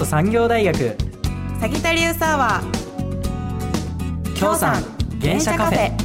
[0.00, 0.96] 京都産業大学。
[1.60, 4.34] サギタリウサワー。
[4.34, 4.82] 京さん
[5.20, 5.99] 原車カフェ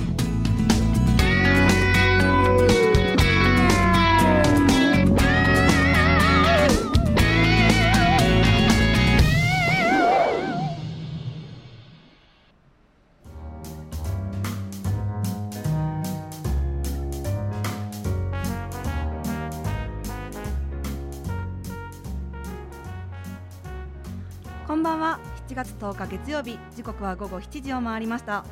[26.03, 28.43] 日月曜日時刻は午後7時を回りました。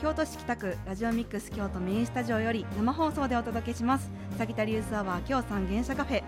[0.00, 4.10] 京都市北区ラジオミックス京都メインスタジオより生放送でお届けします。
[4.38, 6.22] サギタリウスアワー京産原車カフェ。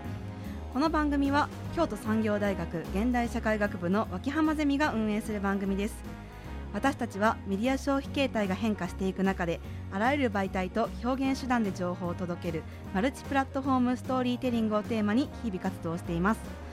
[0.73, 5.95] この番組は京都産業大学現代社会学部の脇浜ゼミが運営する番組です。
[6.73, 9.61] 私たちはメディア消費形態が変化していく中で
[9.93, 12.63] あらゆる媒体と表現手段で情報を届ける
[12.93, 16.64] マルチプラットフォームストーリーテリングをテーマに日々活動しています。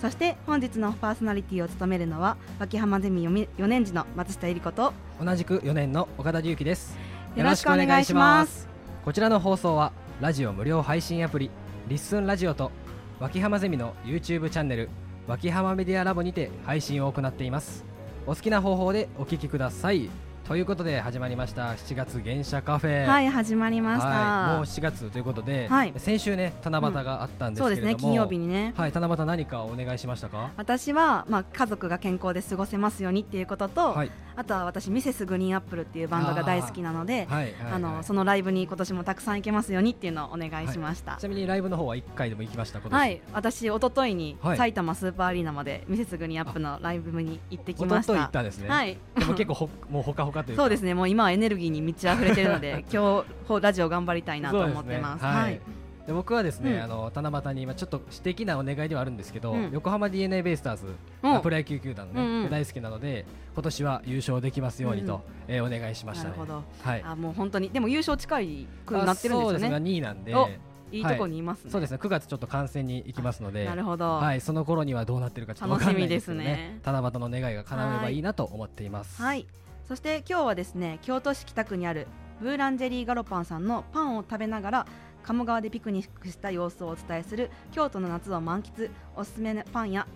[0.00, 6.96] そして本日のパーソナリティを務めるのは脇浜ゼミ4年次の松下恵里子と同じく4年の岡田隆樹です。
[7.34, 8.68] よろしくお願いします。
[9.04, 11.50] こちらの放送はラジオ無料配信アプリ
[11.88, 12.70] リッスンラジオと
[13.18, 14.88] 脇浜ゼミの YouTube チャンネル
[15.26, 17.84] 脇浜メディアラボにて配信を行っています。
[18.28, 20.10] お好きな方法でお聞きください
[20.48, 23.04] ということで始まりました7月原車カフェ。
[23.04, 25.92] はい始まりました、はいもう7月ということで、はい。
[25.98, 28.72] 先週ね七夕があったんですそうけれども、ですね金曜日にね。
[28.74, 30.50] はい七夕何かお願いしましたか？
[30.56, 34.10] 私は、まあ、家族が健康で過ごせますようにっていうことと、はい。
[34.38, 44.56] あとは私ミセスグリーンアップルっていうバンドが大好きなのであのはいそのライブに今年もたくさん行けますようにっていうのをお願いしました、ちなみにライブの方は1回でも行きましたはい、私一昨日にはい。
[44.56, 48.96] 埼玉スーパーアリーナまでミセスグリーンアップのライブに行ってきまし一昨日行たったんですね、はい。
[49.18, 50.94] でも結構ほ もうほかほかというかそうですね。
[50.94, 55.20] もう今はエネルギーに満ち溢れてるので 今日ラジオ頑張りたいなと思ってます。
[55.20, 55.60] すねはい。
[56.06, 56.82] で僕はですね、うん。
[56.82, 59.70] あの七夕に今ちょっと私的なお願いではあるんですけど、うん。
[59.72, 60.86] 横浜 d n a ベイスターズ、
[61.22, 61.38] う。
[61.38, 62.50] んプロ野球球団のね、うんうん。
[62.50, 65.20] 大好きなので今年は優勝できますようにと、うん
[65.54, 66.30] えーお願いしましたね。
[66.30, 66.64] なるほど。
[66.82, 67.02] はい。
[67.04, 69.70] あもう本当にでも優勝近いくなってるんですよあそうですね。
[69.70, 70.34] ね2位なんで。
[70.34, 70.48] お
[70.90, 71.98] いいとこにいますね、そうですね。
[71.98, 76.36] 9月ちょっと観戦に行きますのでなるほど、はい、その頃にはどうなってるかちょっとわかんないんですね。
[76.36, 76.80] 楽しみですね。
[76.84, 79.20] 七夕の願いが叶えばいいなと思っています。
[79.20, 79.46] はい、
[79.88, 82.06] そして今日はですね京都市北区にある
[82.42, 84.86] ブーランジェリーガロパンさんのパンを食べながら
[85.22, 90.06] 鴨川でピクニックした様子をお伝えする京都の夏を満喫おすすめのパン屋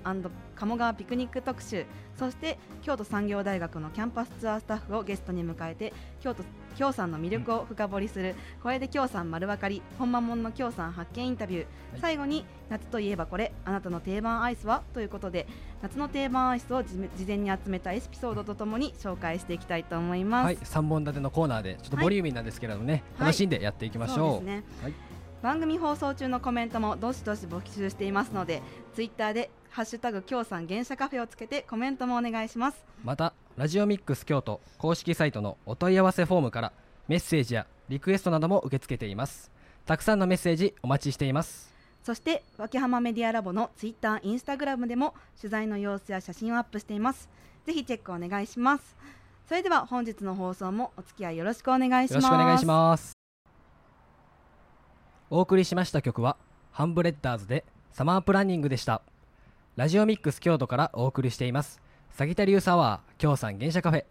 [0.55, 1.87] 鴨川ピクニック特集
[2.19, 12.01] そして京都産業大学のキャンパスツアースタッフをゲストに迎えて京都京さんの魅力を深掘りする、これで京さん丸分かり本間もんの京さん発見インタビュー、はい。
[12.01, 14.83] 最後に夏といえばこれあなたの定番アイスは？
[14.95, 15.47] ということで
[15.83, 16.97] 夏の定番アイスを事
[17.27, 20.45] 前に集めたエピソードとともに紹介していきたいと思います。
[20.47, 24.95] はい、3本立てのコーナーでちょっとボリューミーなんですけれどもね、はい楽しんでやっていきましょう、そうですね、はい。
[25.43, 28.63] 番組放送中のコメントもどしどし募集していますので
[28.95, 32.85] ツイッターで「ハッシュタグ京さん原車カフェ」をつけてコメントもお願いします。
[33.03, 36.73] またラジオミックス京都公式サイトのお問い合わせフォームから
[37.09, 39.51] メッセージやリクエストなども受け付けています。
[39.87, 41.73] たくさんのメッセージお待ちしています。
[42.03, 47.29] そして脇浜メディアラボのツイッターインスタグラムでも取材の様子や写真をアップしています。
[47.65, 48.97] ぜひチェックお願いします。
[49.49, 52.25] それでは本日の放送もお付き合いよろしくお願いします。
[52.25, 53.13] よろしくお願いします。
[55.31, 56.37] お送りしました曲は
[56.73, 59.01] ハンブレッダーズでサマープランニングでした
[59.75, 61.81] ラジオミックス京都からお送りしています。
[62.11, 64.05] サギタリウスアワー京さん原車カフェ。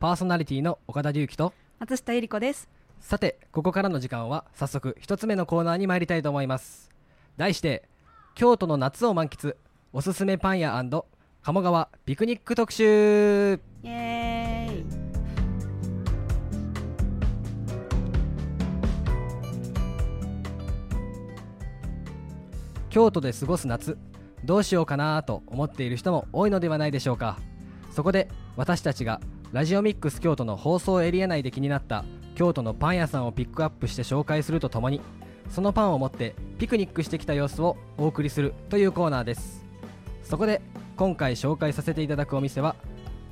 [0.00, 1.52] パーソナリティの岡田隆樹と。
[1.78, 2.66] 松下ゆり子です。
[2.98, 6.88] さてここからの時間は早速一つ目のコーナーに参りたいと思います。
[7.36, 7.82] 題して
[8.34, 9.54] 京都の夏を満喫。
[9.92, 10.82] おすすめパン屋
[11.42, 13.60] 鴨川ピクニック特集。
[13.82, 14.84] イエーイ。
[22.88, 23.98] 京都で過ごす夏
[24.44, 27.38] どうしようかなと思っている人も多いのではないでしょうか。
[27.90, 29.20] そこで私たちが
[29.52, 32.04] ラジオミックス京都の放送エリア内で気になった
[32.34, 35.00] 京都のパン屋さんをピックアップして紹介するとともに
[35.50, 39.64] そのパンを持ってピクニックしてきた様子をお送りするというコーナーです。
[40.24, 40.62] そこで
[40.96, 42.76] 今回紹介させていただくお店は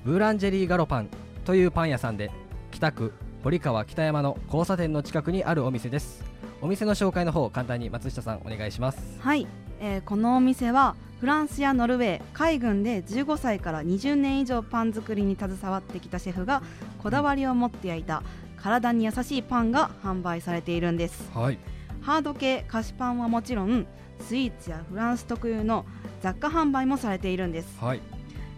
[0.05, 1.09] ブーランジェリーガロパン
[1.45, 2.31] というパン屋さんで
[2.71, 3.13] 北区
[3.43, 6.23] 堀川北山の交差点の近くにあるお店です。
[6.61, 9.19] お店の紹介の方簡単に松下さんお願いします。
[9.21, 9.47] はい、
[9.81, 16.63] えーこのお店はフランスやノルウェー海軍で15歳から20年以上パン作りに携わってきたシェフが
[16.99, 18.23] こだわりを持って焼いた
[18.57, 21.31] 体に優しいパンが販売されているんです。
[21.35, 21.59] はい。
[22.01, 23.87] ハード系菓子パンはもちろん
[24.21, 25.85] スイーツやフランス特有の
[26.23, 27.79] 雑貨販売もされているんです。
[27.81, 28.01] はい。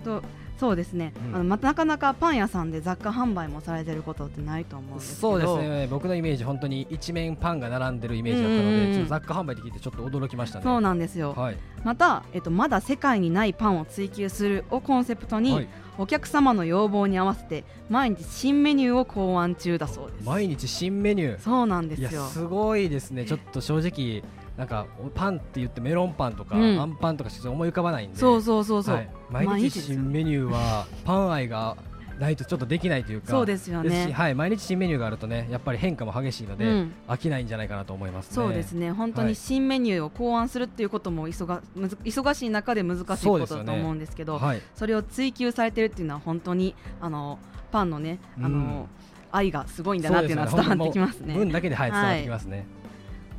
[0.04, 0.22] と
[0.62, 1.34] そうですね、うん。
[1.34, 5.88] あのまなかなかパン屋さんで雑貨販売もされてることってないと思うんですそうですね。
[5.90, 10.64] 僕のイメージ本当に一面パンが並んでるイメージだったのでちょっと雑貨販売で聞いてちょっと驚きましたね。
[10.64, 11.56] そうなんですよ、はい。
[11.82, 15.68] また、えっと、まだ世界にないパンを追求するをコンセプトに、はい。
[15.98, 20.24] お客様の要望に合わせて毎日新メニューを考案中だそうです。
[20.24, 21.40] 毎日新メニュー。
[21.40, 22.24] そうなんですよ。
[22.28, 23.24] すごいですね。
[23.24, 24.22] ちょっと正直
[24.56, 26.80] なんかパンって言ってメロンパンとか、うん。
[26.80, 29.10] あんパンとかしか思い浮かばないんでそうそうそうそう、はい。
[29.30, 31.76] 毎日新メニューはパン愛が
[32.18, 34.12] ないとちょっとできないというかそうですよね。
[34.12, 36.94] はい、毎日新メニューがあるとねやっぱり変化も激しいので、うん。
[37.08, 38.34] 飽きないんじゃないかなと思いますね。
[38.34, 38.92] そうですね。
[38.92, 39.30] 本当はい。
[39.30, 41.60] に新メニューを考案するっていうことも忙
[42.04, 44.62] 忙しい中で難しいことだと思うんですけどそはい。
[44.86, 47.38] れを追求されてるっていうのは本当にあの
[47.72, 48.86] パンのねあの、うん。
[49.32, 51.34] 愛がすごいんだなっていうのは伝わってきますね。
[51.34, 52.66] 分だけで、はい、伝わってきますね。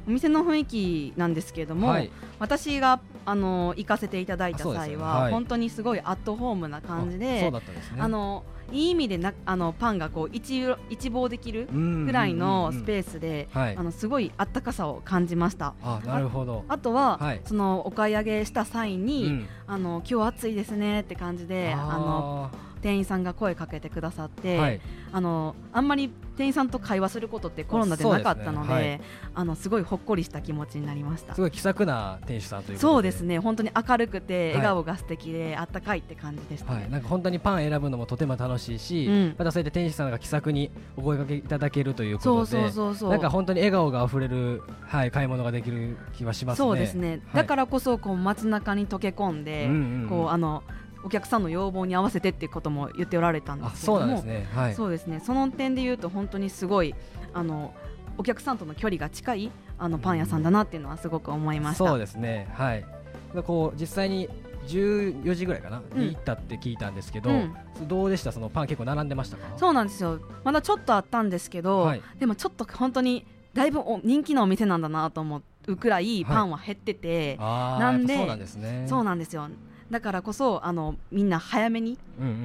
[0.08, 5.04] お店の雰囲気なんですけれども、はい、私があの行かせていただいた際は、よね。
[5.04, 5.32] はい。
[5.32, 7.52] 本当にすごいアットホームな感じでね。
[7.98, 13.78] あのいい意味でなあのパンがこう一一望できるぐぐらいのスペーースで、はい。
[13.78, 15.74] あのすごいあったかさを感じました。
[15.84, 16.66] あ、なるほど。
[16.68, 17.42] あとは、はい。
[17.46, 19.48] そのお買い上げした際に、うん。
[19.68, 22.52] あの今日暑いですねって感じであの
[22.84, 24.82] 店員さんが声かけてくださって、はい、
[25.14, 29.02] あのあんまり店員さんと会話することってコロナでなかったのでそうですね。
[29.36, 31.34] あのすごいほっこりした気持ちになりました。
[31.34, 32.78] すごい気さくな店主さんという。
[32.78, 33.40] そうですね。
[33.40, 34.54] 本当に明るくてはい。
[34.56, 36.74] 笑顔が素敵で、あったかいって感じでした。
[36.74, 39.36] ね、はい、なんか本当にパン選ぶのもとても楽しいし、うん。
[39.38, 43.10] またそうやって店主さんが気さくにお声掛けいただけるということでそうそうそうそう。
[43.12, 46.66] なんか本当に笑顔があふれる、はい、買い物ができる気はしますね。
[46.66, 47.20] そうですね、はい。
[47.36, 50.10] だからこそこう街中に溶け込んで、うんうんうん。
[50.10, 50.64] こうあの
[51.04, 54.00] お客さんの要望に合わせてっていうことも言っておられたんであ、すけども。
[54.00, 54.48] そうですね。
[54.54, 54.74] はい。
[54.76, 55.20] そうですね。
[55.20, 56.96] その点で言うと本当にすごい
[57.34, 57.74] あの
[58.18, 61.86] お客さんとの距離が近いあのパン屋さんだなっていうのはすごく思いました。
[61.86, 62.50] そうですね。
[62.54, 62.86] はい。
[63.34, 64.30] でこう実際に
[64.68, 66.00] 14時ぐらいかな、うん。
[66.00, 67.54] に行ったって聞いたんですけど、うん。
[67.88, 68.32] どうでした？
[68.32, 69.58] そのパン結構並んでましたか？
[69.58, 70.20] そうなんですよ。
[70.44, 72.02] まだちょっとあったんですけど、はい。
[72.20, 78.86] でもちょっと本当にだいぶお人気のお店なんだなと思うくらいパンは減ってて、あーなんでそうなんですね。
[78.88, 79.50] そうなんですよ
[79.94, 82.00] だからこそあのみんな早めに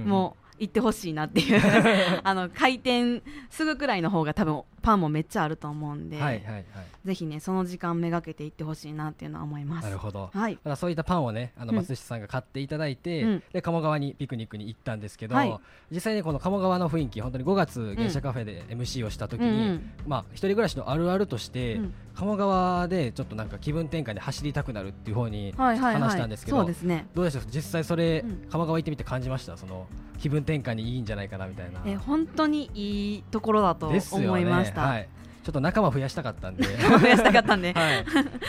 [0.05, 1.61] もう行ってほしいなっていう。
[2.23, 6.65] あの開店すぐくらいの方が多分パンもめっちゃあると思うんで、はいはいはい。
[7.05, 9.85] ぜひねその時間めがけて行ってほしいなっていうのは思います。
[9.85, 10.31] なるほど。
[10.33, 10.59] はい。
[10.77, 11.77] そういったパンをねあのうん。
[11.77, 13.43] 松下さんが買っていただいて、うん。
[13.53, 15.59] で鴨川にピクニックに行ったんですけど、はい。
[15.91, 19.55] 実際にこの鴨川の雰囲気本当に5月芸者カフェで MC をした時に、うん。
[19.55, 21.95] うんまあ一人暮らしのあるあるとして、うん。
[22.15, 26.03] 鴨川でちょっとなんか気分転換で走りたくなるっていう方にはいはいはい。
[26.03, 27.07] 話したんですけど、そうですね。
[27.15, 27.45] どうでした？
[27.47, 28.49] 実際それ、うん。
[28.49, 29.57] 鴨川行ってみて感じました？
[29.59, 29.87] その
[30.19, 31.81] 気分転換にいいんじゃないかなみたいな。
[31.87, 35.09] え本当にいいところだと思いました、はい、
[35.45, 36.65] ちょっと仲間増やしたかったんで。
[37.01, 38.03] 増やしたかったんで、はい、や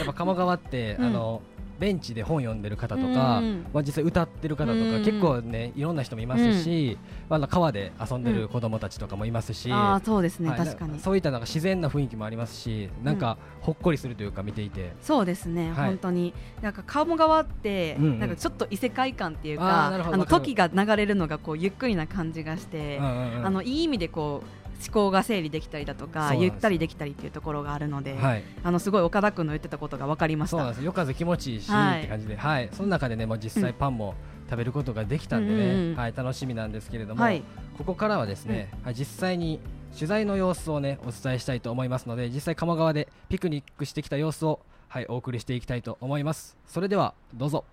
[0.03, 1.05] っぱ鴨川って、うん。
[1.05, 1.41] あの
[1.79, 6.97] ベンチで本読んでる方とか、うんまあ、実際歌ってる方とか、うん結構ねいろんな人もいますし、
[7.29, 10.59] まあ川で遊んでる子供たちとかもいますし、ああそうですね、はい。
[10.59, 10.99] 確かに。
[10.99, 15.87] そういったなんか自然な雰囲気もありますしなんかほっこりするというか見ていて、そうですね、はい。
[15.87, 16.33] 本当に。
[16.61, 30.57] なんか鴨川って、なんかちょっと異世界観っていうかあの時が流れるのがこうゆっくりな感じがして、あのいい意味でこう思考が整理できたりだとかゆったりできたりっていうところがあるので、はい、あのすごい岡田君の言ってたことが分かりました。
[30.57, 30.93] そうなんですよ。
[30.93, 31.99] 風気持ちいいし、はい。
[31.99, 34.15] って感じで、はい、その中でねもう実際パンも
[34.49, 35.95] 食べることができたんでね、うんうんうん。
[35.95, 37.43] はい、楽しみなんですけれども、はい。
[37.77, 39.59] ここからはですね、はい、実際に
[39.93, 46.57] 取材の様子をねお伝えしたいと思いますので実際鴨川でピクニックしてきた様子をはいお送りしていきたいと思います。
[46.65, 47.65] それではどうぞ。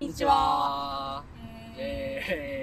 [0.00, 1.22] こんにちは。
[1.76, 2.53] えー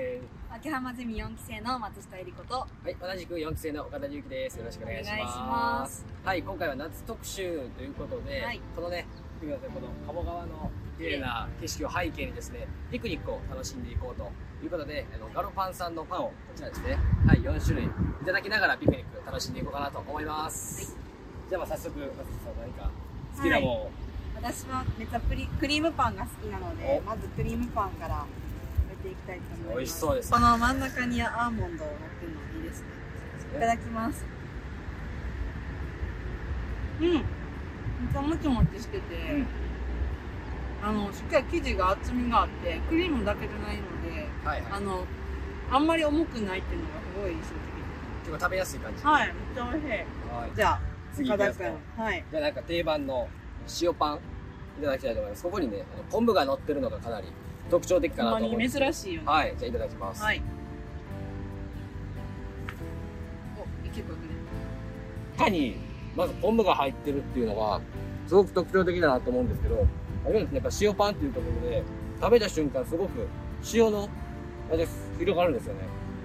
[0.61, 2.53] 秋葉ゼミ4期生の松下恵理子と。
[2.53, 4.59] はい、同じく4期生の岡田裕樹です。
[4.59, 6.05] よろしくお願いします。
[6.23, 8.61] はい、今回は夏特集ということで、はい。
[8.75, 9.07] このね、
[9.41, 14.31] 見てください、この鴨川の綺麗な景色を背景にですね、ピクニックを楽しんでいこうと
[14.63, 17.89] いうことで、あのガロパンさんのパンをこちらですね、はい、4種類い
[18.23, 20.95] ただきながらピクニックを楽しんでいこうかなと思います。
[21.49, 22.91] じゃあまあ早速、松下さん何か
[23.35, 23.91] 好きなもんを、
[24.35, 27.09] 私はめっちゃプリクリームパンが好きなのでお。
[27.09, 28.27] まずクリームパンから
[29.01, 29.75] 食べていきたいと思います。
[29.77, 32.87] 美味しそうですこの真ん中にアーモンドを乗ってるのいいですね。
[33.57, 34.25] いただきます。
[37.01, 37.13] うん。
[37.13, 37.21] めっ
[38.13, 39.47] ちゃもちもちしてて、うん。
[40.83, 44.71] あのしっかり生地が厚みがあってクリームだけじゃないのではいはい。
[44.71, 45.05] あの
[45.71, 47.47] あんまり重くないっていうのがすごい印象
[48.23, 48.97] 結構食べやすい感じ。
[48.97, 49.91] 的はいめっちゃ美味しい。
[49.91, 49.95] は
[50.47, 50.51] い。
[50.55, 50.81] じゃあ
[51.13, 52.25] 次いきますはい。
[52.29, 53.27] じゃあなんか定番の
[53.81, 54.19] 塩パン
[54.79, 55.43] いただきたいと思います。
[55.43, 57.27] ここにね、昆布が乗ってるのがかなり
[57.71, 60.23] 特徴的かなと思うんです珍しいよねはい、じゃあいただきます。
[60.23, 60.41] はい
[63.57, 64.15] おいけばね
[65.37, 65.77] 歯に
[66.15, 67.81] まず昆布が入ってるっていうのが
[68.27, 69.87] すごく特徴的だなと思うんですけど
[70.25, 71.83] あれですねやっぱ塩パンっていうところで
[72.19, 73.27] 食べた瞬間すごく
[73.73, 74.09] 塩の
[74.71, 74.85] 味
[75.17, 75.81] 広がるんですよね。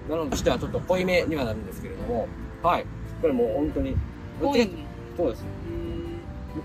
[0.09, 2.27] なので、してはちょっと濃いめにはなるんですけれども、
[2.63, 2.85] はい。
[3.21, 3.95] これもう本当に、
[4.41, 4.69] 濃いね。
[5.17, 5.45] そうです。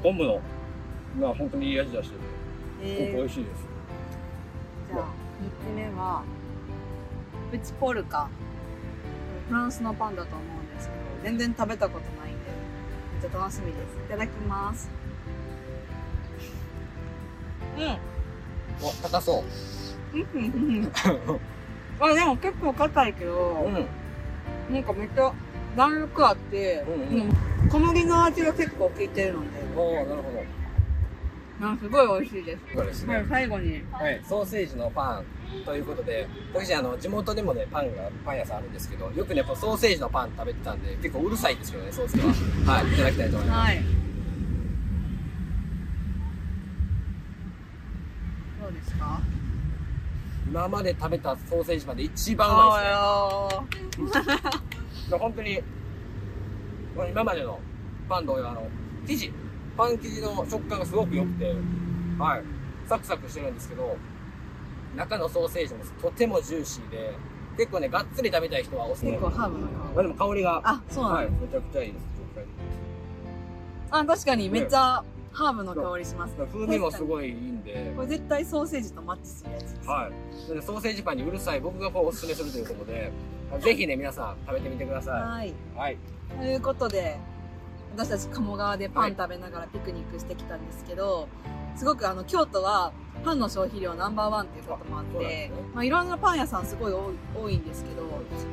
[0.03, 0.41] 昆布の、
[1.19, 2.21] まあ本当にいい味出してる。
[2.21, 3.72] すごくえー、美味しいです。
[4.93, 5.07] じゃあ、
[5.41, 6.23] 三つ目は、
[7.51, 8.29] プチポルカ。
[9.49, 12.51] フランスのパンだと思うんですけど、全然食べたことないんで、
[13.23, 13.97] めっちゃ楽しみです。
[13.97, 14.91] いただきます。
[17.79, 19.45] うお、高そん。
[20.15, 20.93] うん。
[22.01, 23.29] あ、でも結構硬いけう。
[23.29, 24.75] ど、うん。
[24.75, 25.33] なんかめっちゃ
[25.77, 27.33] 弾力あって、うんうんうん
[27.71, 30.62] 小麦の味が結構効いてるので、おー、なるほど。
[31.61, 32.63] なんかすごい美味しいです。
[32.75, 33.27] そうですはいね。
[33.29, 35.25] 最後に、はい、ソーセージのパン
[35.65, 42.25] ということで、私あの地元でもねパンがパン屋さんあるんですけど、よくねこうソーセージのパン食べてたんで結構うるさいんですよねソースが。
[42.73, 43.67] はい、いただきたいと思います。
[43.69, 43.83] はい。
[48.63, 49.21] どうですか？
[50.49, 53.49] 今まで食べたソーセージパンで一番うまいあ
[53.97, 55.19] ですね。
[55.19, 55.61] 本当に
[57.11, 57.59] 今までの
[58.09, 58.67] パン同様あの
[59.07, 59.33] 生地
[59.77, 61.55] パン生地の食感がすごく良くて、
[62.19, 62.43] はい、
[62.89, 63.97] サクサクしてるんですけど、
[64.97, 67.15] 中のソーセージもとてもジューシーで、
[67.57, 69.13] 結構ねがっつり食べたい人はおすすめ。
[69.13, 70.09] 結構ハーブのまあ香り。
[70.09, 71.41] でも香りがあ、そうなんはい、です。
[71.43, 72.05] めちゃくちゃいいです。
[73.91, 76.35] あ、確かにめっちゃハーブの香りします。
[76.35, 79.89] 風味もすごいいいんでこ、れ絶対ソーセージとマッチするやつです。
[79.89, 80.63] はい。
[80.63, 83.13] ソーセージパンにうるさい僕がこうおすすめするということで、
[83.61, 85.51] ぜひね、皆さん食べてみてくださはい。
[85.51, 85.55] い。
[85.77, 85.97] はい。
[86.39, 87.19] ということで、
[87.95, 91.29] 私たち鴨川でパン食べながらピクニックしてきたんですけど、
[91.77, 92.93] すごくあの、京都は
[93.25, 98.03] パンの消費量ナンバーワンっていうこともあって、ねまあいろんなパン屋さんすごい多い多いんですけど、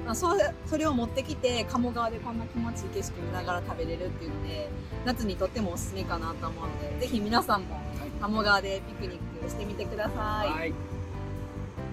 [0.05, 4.69] まあ、それそれを持ってきて鴨川でこんな気持ちいい景色見ながら食べれるって言って、
[5.05, 7.79] 夏にとってもおすすめかなと思うので、ぜひ皆さんも
[8.21, 10.49] 鴨川でピクニックしてみてください。
[10.49, 10.73] はい。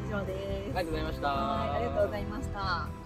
[0.09, 0.79] 以上です。
[0.79, 1.29] ありがとうございました。
[1.29, 3.06] はい、ありがとうございました。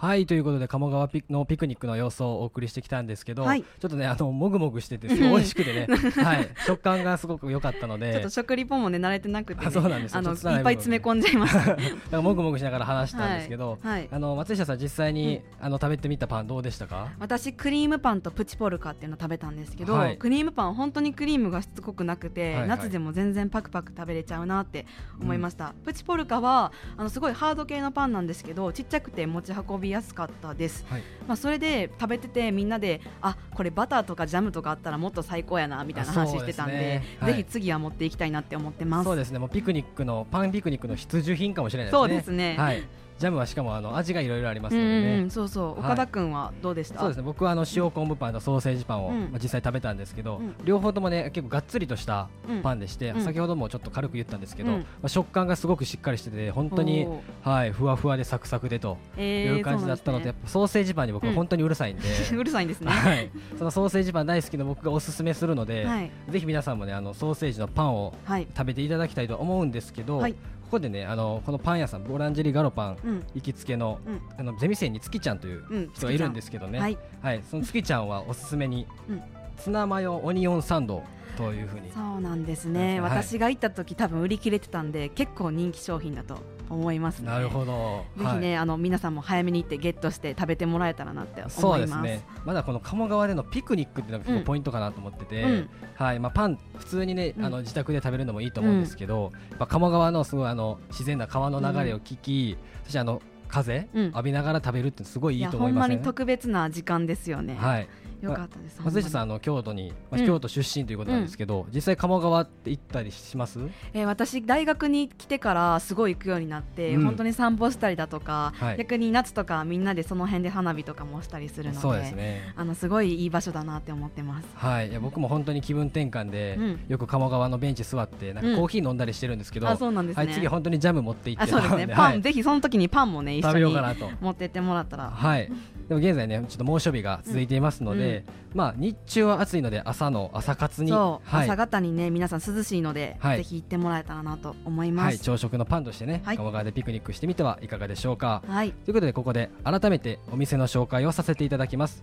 [0.00, 3.64] はい、ということで、鴨川ピのピクニックの様子をお送りしてきたんですけど、はい。
[3.64, 5.88] ちょっとね、あの、もぐもぐしてて、すごい美味しくてね、
[6.22, 10.12] はい、食感がすごく良かったので、ちょっと食リポもね慣れてなくて、ね、あそうなんです。
[10.12, 11.66] よあのいっぱい詰め込んじゃいました。
[11.74, 14.00] だからもぐもぐしながら話したんですけど、はい。
[14.02, 14.08] はい。
[14.12, 17.08] あの、松下さん実際に、あの、食べてみたパンどうでしたか？
[17.18, 20.16] 私クリームパンとプチポルカっていうのを食べたんですけど、はい。
[20.16, 22.68] クリームパン本当にクリームがしつこくなくて、はいはい。
[22.68, 24.86] 夏でも全然パクパク食べれちゃうなって
[25.20, 31.02] 思いました、プチポルカはあのすごいハード系のパンなんですけどちっちゃくて持ち運びやすかったです、はい。
[31.26, 41.98] まあ、それで食べててみんなであこれバターとかジャムとかあったらもっと最高やなみたいな話してたんでねはいぜひ次は持っていきたいなって思ってますそうですね、もうピクニックの、パンピクニックの必需品かもしれないですね。
[41.98, 42.82] そうですねはい。
[43.18, 45.16] ジャムはしかも、あの、味がいろいろありますうのでね。
[45.18, 45.70] んうんそうそう。
[45.70, 45.92] はい。
[45.92, 47.22] 岡田君はどうでした、そうですね。
[47.24, 49.20] 僕はあの塩昆布パンとソーセージパンを、うん。
[49.30, 50.54] まあ、実際食べたんですけど、うん。
[50.64, 52.62] 両方ともね結構がっつりとしたうん。
[52.62, 53.24] パンでして、うん。
[53.24, 54.78] 先ほどもちょっと軽く言ったんですけど、うん。
[54.78, 57.06] まあ、食感がすごくしっかりしてて本当に
[57.42, 62.02] はいふわふわでサクサクでとえーいう感じだったので,、そうやっぱソーセージパンに僕は本当にうるさいんで、
[62.36, 62.90] うるさいんですね。
[62.90, 66.10] はい、そのソーセージパン大好きな僕がおすすめするので、はい。
[66.30, 68.46] ぜひ皆さんもねあのソーセージのパンをはい。
[68.56, 70.34] 食べていただきたいと思うんですけど、はい
[70.68, 73.26] ここでねあのこのパン屋さんボランジェリーガロパンうん。
[73.34, 74.20] 行きつけの,、うん。
[74.38, 76.98] あのゼミ生に月ちゃんといううん人がいるんですけどね、はい。
[77.22, 79.22] はい、その月ちゃんはおすすめに、うん。
[79.56, 81.02] ツナマヨオニオンサンド
[81.38, 81.90] というふうに。
[81.90, 83.10] そうなんですね、はい。
[83.22, 86.36] 私が行った時多分売り切れてたんで結構人気商品だと
[86.70, 87.28] 思いますね。
[87.28, 88.04] なるほど。
[88.16, 92.26] ぜひね、あの皆さんも早めに行ってゲットして食べてもらえたらなってはい、思そういますですね。
[92.44, 95.70] まだこの鴨川でのピクニックっていうのが結構ポイントかなと思ってて、うん。
[95.94, 96.18] はい。
[96.18, 97.44] まあ、パン普通にね、うん。
[97.44, 104.04] あの自宅で食べるのもいいと思うんですけど、やっぱ鴨川のすごいあの自然な川の流れを聞き、そしてあの風、うん。
[104.06, 107.88] 浴びながら食べるってすごいいいと思いますねに特別な時間ですよね、はい
[108.20, 110.26] よかったです松下さんあん、の京都に、まあうん。
[110.26, 113.60] 京都出身ということなんですけど、実際鴨川って行ったりします？
[113.92, 117.04] えー私大学に来てからすごい行くようになって、うん。
[117.04, 118.78] 本当に散歩したりだとか、はい。
[118.78, 122.52] 逆に夏とかみんなでその辺で花火とかもしたりするのでそうですね。
[122.56, 124.48] あのすごいいい場所だなって思ってます。
[124.54, 126.80] はい、いや僕も本当に気分転換で、うん。
[126.88, 128.54] よく鴨川のベンチ座ってなんうん。
[128.54, 131.54] かコーヒー飲んだりしてるんですけど、あそうなんですね、はい、次本当にジャム持って行って。
[131.54, 131.96] あそうですね、 はい。
[131.96, 133.74] パンぜひその時にパンもね一食緒に
[134.20, 135.10] 持ってってもらったら。
[135.10, 135.50] はい
[135.88, 141.44] でも現在ねちょっと猛暑日が続いていますので、まあ日中は暑いので朝の朝活にはい。
[141.44, 143.38] 朝方にね皆さん涼しいので、はい。
[143.38, 145.06] ぜひ行ってもらえたらなと思います。
[145.06, 146.36] はい、朝食のパンとしてね、はい。
[146.36, 148.42] 鴨川でピクニックしてみてはいかがでしょうか。
[148.46, 152.02] はい、ということでここで改めてお店の紹介をさせていただきます。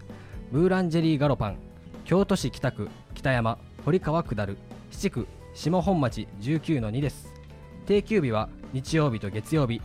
[0.51, 1.58] ブーランジェリーガロパン
[2.06, 4.58] 京都市北区北山堀川下る
[4.89, 7.34] 七区下本町19-2です。
[7.86, 9.80] 定休日は日曜日と月曜日。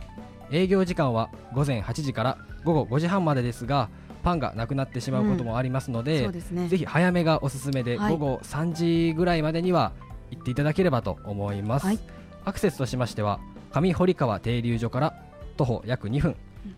[0.51, 3.89] 営業時間は午前8時から午後5時半までですが
[4.23, 6.67] パンがなくなってしまうこともありますので,、そうですね。
[6.67, 8.11] ぜひ早めがおすすめで、はい。
[8.13, 9.93] 午後3時ぐらいまでには
[10.29, 11.99] 行っていただければと思います、はい。
[12.45, 13.39] アクセスとしましては
[13.71, 15.15] 上堀川停留所から
[15.57, 16.35] 徒歩約2分。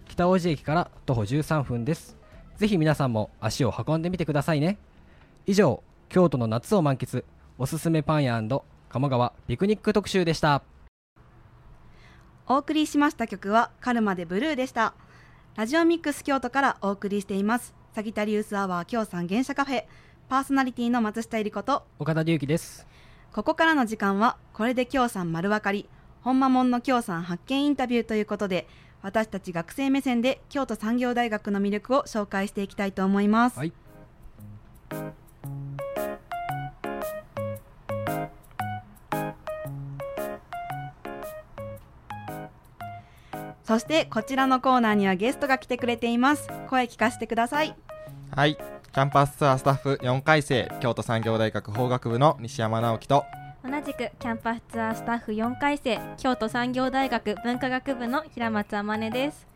[0.08, 2.18] 北大路駅から徒歩13分です。
[2.58, 4.78] ぜひ皆さんも足を運んでみてくださいね。
[5.46, 7.26] 以上京都の夏を満喫
[7.58, 8.42] おすすめパン屋
[8.90, 10.64] 鴨川ピクニック特集でした。
[12.48, 14.94] お送りしました曲はカルマでブルーでした
[15.56, 17.76] ラジオミックス京都からお送りしています。
[17.94, 19.84] サギタリウスアワー京さん原車カフェ。
[20.28, 21.84] パーソナリティの松下えり子と。
[22.00, 22.88] 岡田隆樹です。
[23.32, 25.88] ここからの時間はこれで京さん丸分かり。
[26.22, 28.68] 本間門の京さん発見インタビューということで
[29.04, 33.74] 私たち学生目線で京都産業大学の魅力を紹介していきたいと思います、はい
[43.64, 47.76] そしてこちらのコーナーにはゲストが来てくれています声聞かせてください
[48.36, 48.56] はい。
[48.56, 53.26] キャンパスツアースタッフ4回生、京都産業大学法学部の西山直樹と、
[53.64, 59.48] 同じくキャンパスツアースタッフ4回生京都産業大学文化学部の平松天音です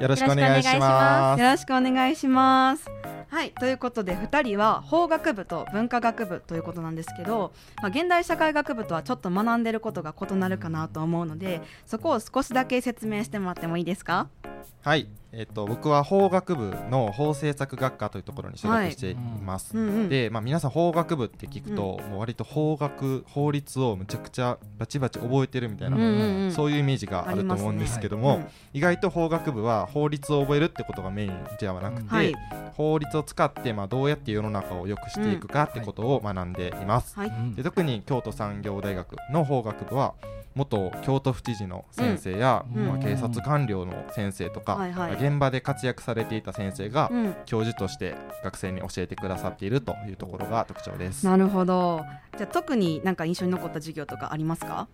[0.00, 0.88] よろしくお願いしよろしくお願いしま。
[0.88, 3.03] ますよろしくお願いします。
[3.34, 14.28] はい、ということで2人は法学部と文化学部ということなんですけど、まあ、現代社会学部とはちょっと学んでることが異なるかなと思うのでそこを少しだけ説明してもらってもいいですか？
[14.82, 15.08] はい。
[15.36, 19.76] えっ、と、僕は法学部の法政策学科というところに所属しています。
[19.76, 20.08] うんうん。
[20.08, 32.34] で、まあ、皆さん法学部って聞くと、もう割と法学法律をむちゃくちゃバチバチ覚えてるみたいな、うんそういうイメージがあると思うんですけども、うん意外と法学部は法律を覚えるってことがメインではなくて、はい。
[32.76, 37.16] 法律を使ってまあどうやって世の中を良くしていくかってことを学んでいます。
[37.54, 40.14] で特に京都産業大学の法学部は
[40.54, 42.86] 元京都府知事の先生や、うん。
[42.86, 45.12] まあ、警察官僚の先生とか、はいはい。
[45.14, 51.24] 現場で活躍されていた先生がうん、教授として学生に教えてくださっているというところが特徴です。
[51.26, 52.04] なるほど。
[52.36, 54.88] じゃあ特になんか印象に残った授業とかありますか？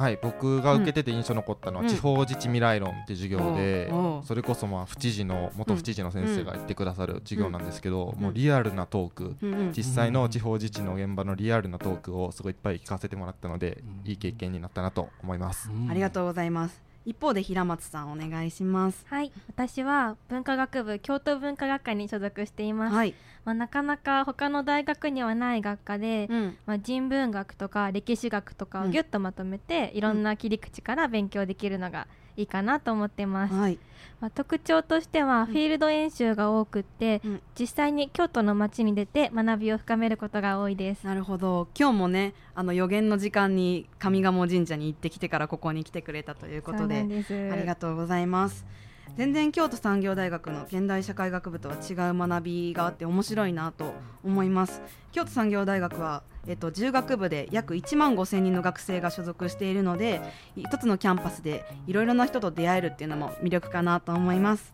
[0.00, 1.88] はい、僕が受けてて印象に残ったのは、うん。
[1.90, 3.92] 地方自治未来論っていう授業で、
[4.24, 8.22] それこそまあ府知事の元府知事の先生が言ってくださる授業なんですけど、うん。
[8.22, 9.36] もうリアルなトーク、
[9.76, 14.10] 実際の地方自治の現場のリアルなトークをすごいいっぱい聞かせてもらったので、うん。
[14.10, 15.70] いい経験になったなと思います。
[15.90, 19.04] ありがとうございます一方で平松さんお願いします。
[19.08, 19.32] はい。
[19.48, 28.90] 私は文化学部京都文化学科に所属しています、はい、まあ、なかなか他の大学にはない学科で、うん、まあ、人文学とか歴史学とかをうん。
[28.90, 32.06] ギュッとまとめて、いろんな切り口から勉強できるのが
[32.40, 33.78] いいかなと思ってます、はい。
[34.20, 37.42] まあ、特徴としてはフィールド演習が多くって、うん。
[37.58, 41.06] 実際に京都の街に出て学びを深めることが多いです。
[41.06, 41.68] なるほど。
[41.78, 47.06] 今日もねあの予言の時間に上賀茂神社に行ってきてからここに来てくれたということで
[47.52, 48.66] ありがとうございます
[49.16, 53.92] 全然京都産業大学の現代社会学部とは違う学びがあって面白いなと
[54.24, 54.80] 思います。
[55.12, 60.20] 京都産業大学は、えっと、10学部で約1万5000人の学生が所属しているので
[60.56, 64.72] 一つのキャンパスでいろいろな人と出会えるっていうのも魅力かなと思います。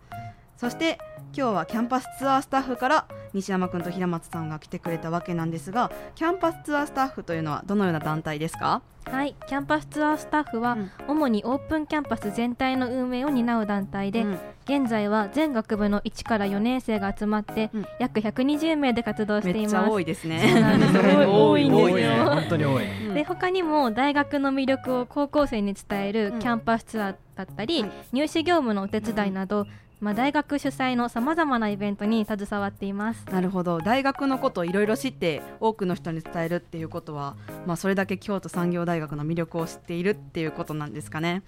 [0.57, 0.99] そして
[1.37, 8.81] 今日はキャンパスツアースタッフから西山君と平松さんが来てくれたわけなんですがキャンパスツアースタッフというのはどのような団体ですか？
[9.05, 10.91] はいキャンパスツアースタッフは、うん。
[11.07, 14.39] 主にオープンキャンパス全体の運営を担う団体で、うん。
[14.65, 17.87] 現在は全学部の1から4年生が集まって、うん。
[18.01, 19.75] 約120名で活動しています。
[19.77, 20.41] めっちゃ多いですね。
[20.53, 22.25] そうなんですすごい多いんですよ。
[22.25, 23.07] 本当に多い。
[23.07, 23.15] うん。
[23.15, 26.41] で他にも大学の魅力を高校生に伝えるうん。
[26.41, 27.91] キャンパスツアーだったり、はい。
[28.13, 41.43] 入試業務のお手伝いなど、まあ、大学主催のさまざまなイベントに携わっていますなるほど大学のことをいろいろ知って多くの人に伝えるっていうことは、まあ、それだけ京都産業大学の魅力を知っているっていうことなんですかね。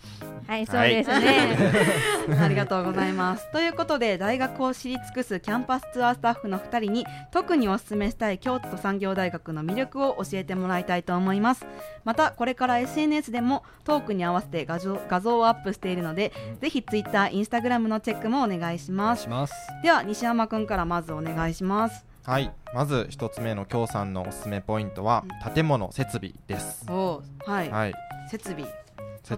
[0.47, 1.57] はいそうですね、
[2.41, 3.51] ありがとうございます。
[3.53, 11.67] ということで大学を知り尽くすキャンパスツアースタッフの2人に特にお勧めしたい京都産業大学の魅力を教えてもらいたいと思います。
[12.05, 19.29] またこれから SNS でもトークに合わせて画像画像をアップしているのでぜひ Twitter、Instagram のチェックもお願いしおます。
[19.29, 19.83] 願いします。
[19.83, 22.05] では西山くんからまずお願いします。
[22.25, 25.25] はい、まず一つ目の京さんのおすすめポイントは、
[25.55, 26.85] 建物設備です。
[26.91, 27.95] おーはい、はい、
[28.31, 28.67] 設備。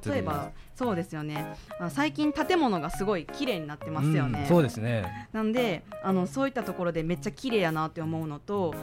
[0.08, 1.56] 例えばそうですよね。
[1.90, 5.28] 最近建物がすごい綺麗になってますよね、うんそうですね。
[5.32, 8.74] なんであのそういったところでめっちゃ綺麗やなって思うのと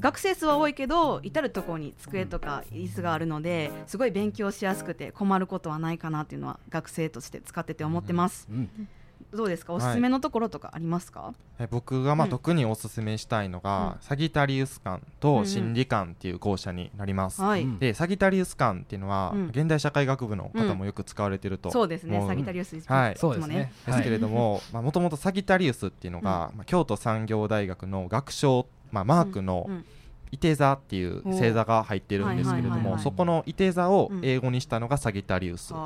[0.00, 8.88] 学生数は多いけど至る所に机とか椅子があるのですごい勉強しやすくて困ることはないかなっていうのは学生として使ってて思ってます、うん
[9.34, 9.72] どうですか？
[9.72, 12.30] おすすめのところとかありますか、え僕がまあうん。
[12.30, 17.40] 特におすすめしたいのが、サギタリウス館うんうとん心理館っていう校舎になります。
[17.40, 17.78] はい、うん。
[17.78, 19.46] でサギタリウス館っていうのは、うん。
[19.48, 22.18] 現代社会学部の方もよく使われてるとそうですね。
[22.18, 23.16] 思サギタリウスはい。
[23.16, 23.72] そうですね。
[23.86, 29.84] ですけれどももともとサギタリウスっていうのが、まあ、京都産業大学の学章、まあ、マークのうん
[30.32, 34.22] 伊手座っていう星座が入ってるんですけれどもそこの伊手座をうん。
[34.24, 35.76] 英語にしたのがサギタリウスに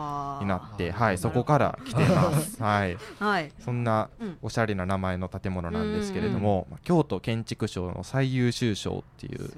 [0.47, 2.63] なって、はい、そこから来てます。
[2.63, 3.53] はい、はい。
[3.59, 9.51] そんなうんおしゃれな名前の建物なんですけれども、まあ京都建築賞の最優秀賞っていう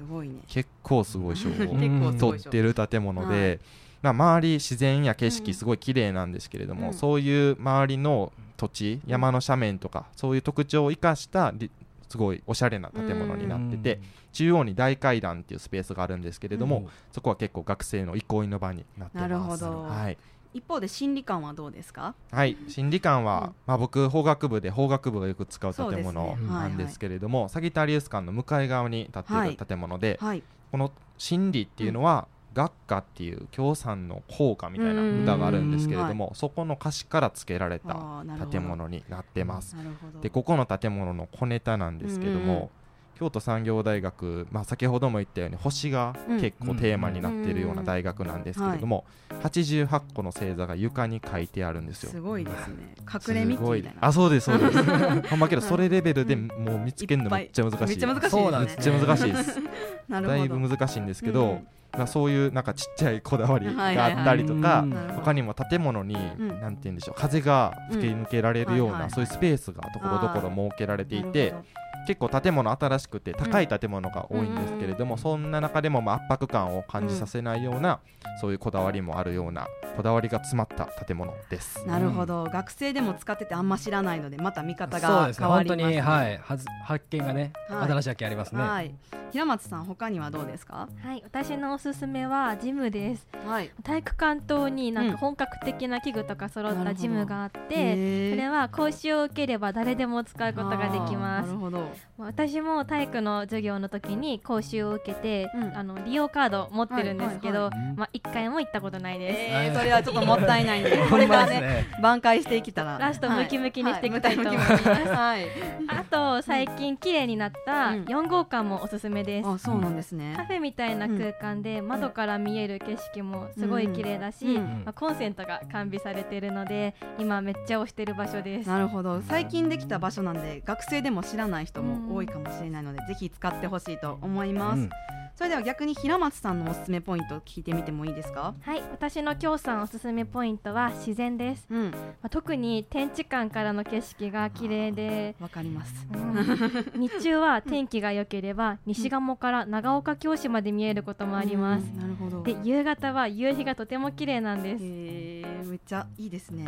[0.47, 1.53] 結構すごい賞を
[2.17, 3.59] 取ってる建物はで、
[4.01, 5.31] まあ、周り自然や景うん。
[5.31, 6.93] 色すごい綺麗なんですけれども、うん。
[6.93, 11.69] そういう周りの土地山の斜面とかそういう特徴を生かしたり
[12.09, 16.87] すごいおしゃれな建物になってて、中央に大階段っていうスペースがあるんですけれども、うん。
[17.11, 19.29] そこは結構学生の憩いの場になってます。
[19.29, 19.83] なるほど。
[19.83, 20.17] はい。
[20.53, 22.15] 一方で心理観はどうですか？
[22.31, 23.55] はい、心理館は、うん。
[23.67, 30.43] まあ、僕法学部で法学部がよく使う建物はいなんですけれども、サギタリウス館の向かい側に建っている建物で、はい。
[30.71, 39.75] この心理っていうのは、学科っていう共産の校歌みたいな歌があるんですけれども、そこの歌詞から付けられた建物になってます。
[40.21, 42.71] でここの建物の小ネタなんですけども、
[43.19, 49.03] 京都産業大学、まあ、先ほども言ったように星が結構テーマになっているような大学なんですけれども、
[49.41, 52.11] 88個の星座が床に書いてあるんですよ。
[52.11, 52.95] すごいですね。
[53.27, 54.07] 隠れ道すごみたいな。
[54.07, 54.83] あそうですそうです。
[55.27, 56.47] ほんまけどはいそれレベルでうん。
[56.47, 57.85] もう見つけるのめっちゃ難しい。
[57.87, 58.21] めっちゃ難しい。
[58.21, 59.59] ですねそうなんでめっちゃ難しいです。
[60.07, 60.39] なるほど。
[60.39, 66.47] だいぶ難しいんですけど、うんまあ、そういうなんかちっちゃいこだわりはいがあったりとか、うんなるほど他にも建物に、ん。
[66.61, 68.99] なんて言うんでしょう風が吹き抜けられるような、うん。
[68.99, 77.99] はいはいそういうスペースがところどころ設けられていなてるほど結構建物新しくて高い建物が多いんですけれども、そんな中でもまあ圧迫感を感じさせないような、
[78.41, 81.85] そういうこだわりもあるようなこだわりが詰まった建物です。
[81.85, 85.45] なるほど、学生でも使っててあんま知らないのでまた見方そうがですね。
[85.45, 86.37] 本当変わります、にはい。
[86.37, 87.91] はず発見がね、はい。
[87.91, 88.95] 新しい発見ありますね、はい。
[89.31, 90.87] 平松さん他にはどうですか？
[91.03, 93.27] はい、私のおすすめはジムです。
[93.45, 93.71] はい。
[93.83, 95.11] 体育館棟になんうん。
[95.11, 101.47] か本格的な器具とか揃ったジムがあって、それは講習を受ければ誰でも使うことができます。
[101.47, 101.59] なる。
[101.59, 105.77] ほど私も体育の授業の時に講習を受けて、うん。
[105.77, 107.93] あの利用カード持ってるんですけど、はいはい。
[107.95, 109.39] まあ一回も行ったことないです。
[109.39, 112.97] えー、それはちょっともったいないんで これからね挽回していけたら。
[112.97, 114.41] ラストムキムキにしていきたいと。
[114.41, 115.43] 思いはます。
[115.87, 118.03] あと最近綺麗になったうん。
[118.03, 119.49] 4号館もおすすめです。
[119.49, 120.33] あそうなんですね。
[120.35, 124.83] カフェみたいな空間で窓から見える景色もすごい綺麗だし、うん。
[124.85, 128.69] まあ、コンセントが完備されているので今めっちゃ推してる場所です。
[128.69, 129.21] なるほど。
[129.21, 134.89] 最近できた場所なんで学生でも知らない人も多いかもしれないので、ぜひ使ってほしいと思います、うん。
[135.35, 138.53] それでは逆に平松さんのおすすめポイントを聞いてみてもいいですか？
[138.61, 141.65] はい、私の京さんおすすめポイントは自然です。
[141.69, 141.91] うん。
[141.91, 146.07] まあ、特に天地間からの景色が綺麗で、わかります。
[146.13, 146.99] うん。
[146.99, 151.85] 日中は天気が良ければ西鴨から長岡京市まで見えることもあります。
[151.85, 151.99] うん。
[151.99, 152.43] なるほど。
[152.43, 154.83] で夕方は夕日がとても綺麗なんです。
[154.83, 156.67] へーめっちゃいいですね、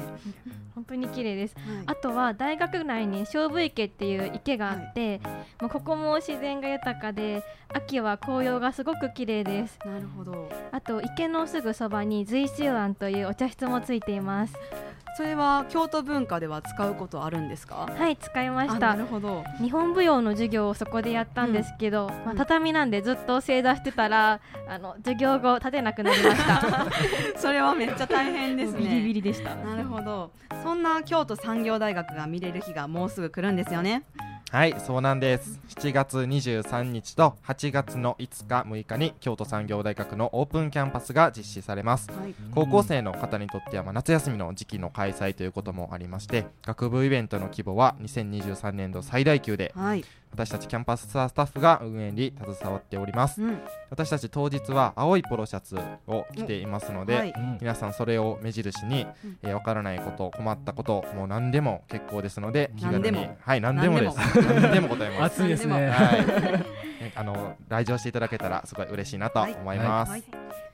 [0.75, 1.55] 本当に綺麗です。
[1.55, 1.83] はい。
[1.87, 5.00] あとは大学内に勝負池っていう池があって、
[5.59, 9.79] もうここも自然が豊かで秋は紅葉がすごく綺麗です。
[9.85, 10.49] なるほど。
[10.71, 14.53] あと池のすぐそばに随州庵というお茶室もついています。
[15.17, 17.85] それは京都文化では使うことあるんですか？
[17.97, 19.43] はい使いましあなたるほど。
[19.61, 26.85] 日本舞踊の授業をそこでやったんですけど、まあ、うん畳なんでずっと正座してたらあの授業後立てなくなりました。
[27.37, 28.79] それはめっちゃ大変ですね。
[28.79, 29.53] ビリビリでした。
[29.55, 30.31] なるほど。
[30.63, 34.03] そんな京都産業大学が見れる日がもうすぐ来るんですよね
[34.51, 35.61] はいそうなんです。
[35.69, 42.11] 7月23日と8月の5日6日に京都産業大学のオープンキャンパスが実施されます。
[42.11, 42.35] はい。
[42.53, 53.41] 高校生の方にとってはまあ夏休みの時期の開催ということもありまして学部イベントの規模は2023年度最大級ではい、私たちキャンパスツアースタッフが運営に携わっております。
[53.41, 53.59] うん。
[53.89, 57.33] 私たち当日は青いポロシャツを着ていますので、はい。
[57.35, 57.57] うん。
[57.59, 59.37] 皆さんそれを目印に、うん。
[59.43, 63.03] えーわからないこと困ったこともう何でも結構ですので気軽に。
[63.03, 64.17] 何でもはい何でもです。
[64.17, 65.41] 何でも答えます。
[65.41, 65.89] 暑いですね。
[65.89, 66.81] はい。
[67.01, 70.23] えあの来場していただけたらすごい嬉しいなと思います、はい。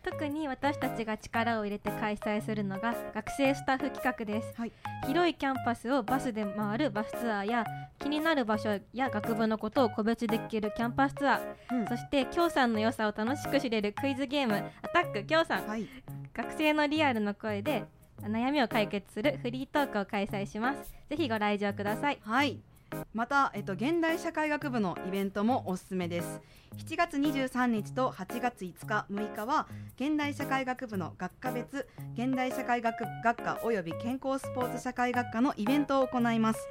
[0.04, 4.72] 特に私たちが力を入れて開催するのが学生スタッフ企画です、はい。
[5.06, 7.66] 広いキャンパスをバスで回るバスツアーや
[8.00, 11.88] 気になる場所や学部のことを個別できるキャンパスツアー、うん。
[11.88, 15.68] そして京産の良さを楽しく知れるクイズゲームアタック京産。
[15.68, 15.88] はい。
[16.34, 17.86] 学生のリアルの声で
[18.22, 20.94] 悩みを解決するフリートークを開催します。
[21.10, 22.20] ぜひご来場ください。
[22.22, 22.60] はい
[23.13, 26.41] また、えっと、現代社会学部のイベントもおすすめです。
[26.78, 36.67] 7月23日と8月5日6日は現代社会学部の学科別現代社会学学科および健康スポーツ社会学科のイベントを行います。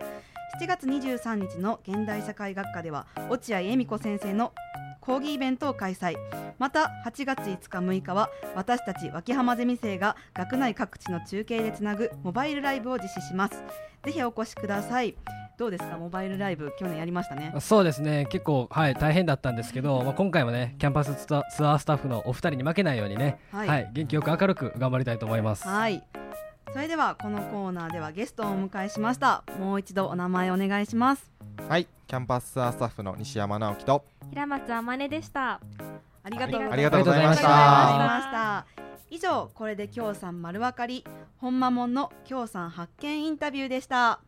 [0.60, 4.52] 7月23日の現代社会学科では落合恵美子先生の
[5.00, 6.16] 講義イベントを開催。
[6.58, 13.62] また8月5日6日は私たち脇浜ゼミ生が学内各地の中継でつなぐモバイルライブを実施します。
[14.04, 15.16] ぜひお越しください。
[15.56, 15.96] どうですか？
[15.96, 17.54] モバイルライブ去年やりましたね。
[17.60, 18.26] そうですね。
[18.30, 25.66] 結構はい大変だったんですけど、 まあ、今回もねキャンパスツアースタッフのお二人に負けないようにねははいい、元気よく明るく頑張りたいと思います。
[25.66, 26.02] はい。
[26.72, 29.44] それではこのコーナーではゲストをお迎えしました。
[29.58, 31.30] もう一度お名前お願いします。
[31.68, 31.86] はい。
[32.06, 35.60] キャンパスツアースタッフの西山直樹と平松あまねでした。
[36.22, 37.48] ありがとうございますありがとうございました。
[37.48, 38.66] ました。
[39.08, 41.04] 以上これできょうさん丸分かり
[41.38, 44.18] 本間もんのきょうさん発見インタビューでした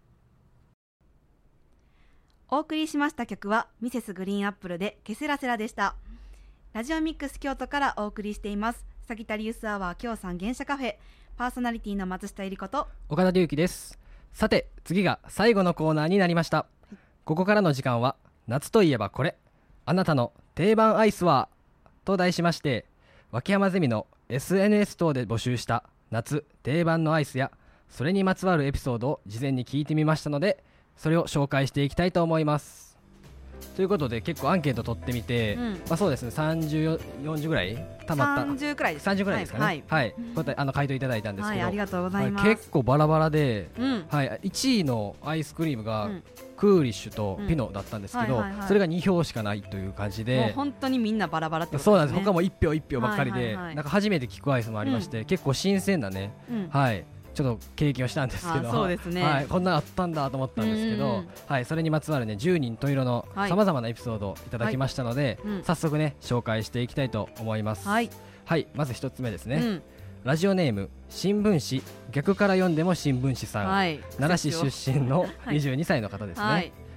[2.51, 5.97] お送りしました曲はミセスグリーンアップルでケセラセラでした。
[6.73, 8.87] ラジオミックス京都からお送りしています。
[9.07, 10.95] サギタリウスアワーきょうさん原社カフェ。
[11.37, 12.89] パーソナリティの松下えりこと。
[13.11, 13.99] 岡田隆樹です。
[14.33, 16.65] さて次が最後のコーナーになりました。
[17.27, 19.37] ここからの時間は夏といえばこれ。
[19.85, 21.51] あなたの定番アイスは
[22.07, 22.87] と題しまして
[23.31, 27.51] 脇山ゼミの SNS 等で募集した夏定番のアイスや
[27.91, 30.65] それにまつわるエピソードを事前に聞いてみましたので
[30.99, 32.89] それを紹介していきたいと思います。
[33.77, 35.73] ということで結構アンケート取ってみて、うん。
[35.89, 39.09] まあそうですね30、40ぐらいたまった？30くらいです。
[39.09, 39.65] 30ぐらいですかね。
[39.65, 44.05] はい、はい、答えあの回答いただいたんですけど、はいありがとうございます、はい結構バラバラで、うん。
[44.09, 46.23] はい、1位のアイスクリームがうん。
[46.57, 50.53] クーリッシュとピノだったんですけど、それが2票しかないという感じもうで。
[50.55, 52.17] 本当にみんなバラバラってことそうなんです。
[52.17, 56.69] ね他も1票1票ばっかりで、なんか初めて聞くアイスもありまして、結構新鮮なね、うん。
[56.69, 57.05] はい、
[57.39, 59.23] ちょっと経験をしたんですけどあそうですね。
[59.23, 63.49] はい、こんなのあったんだと思ったんですけどうんうんうん、はい、それにまつわるね10人十色のはい。
[63.49, 65.63] さまざまなエピソードをいただきましたので、うん。
[65.63, 67.87] 早速ね紹介していきたいと思います。
[67.87, 68.11] はい、
[68.45, 69.83] はい、まず一つ目ですね、うん。
[70.25, 71.83] ラジオネーム新聞紙。
[72.11, 74.01] 逆から読んでも新聞紙さん、はい。
[74.19, 75.59] 奈良市出身の はい。
[75.59, 76.51] 22歳の方ですね、は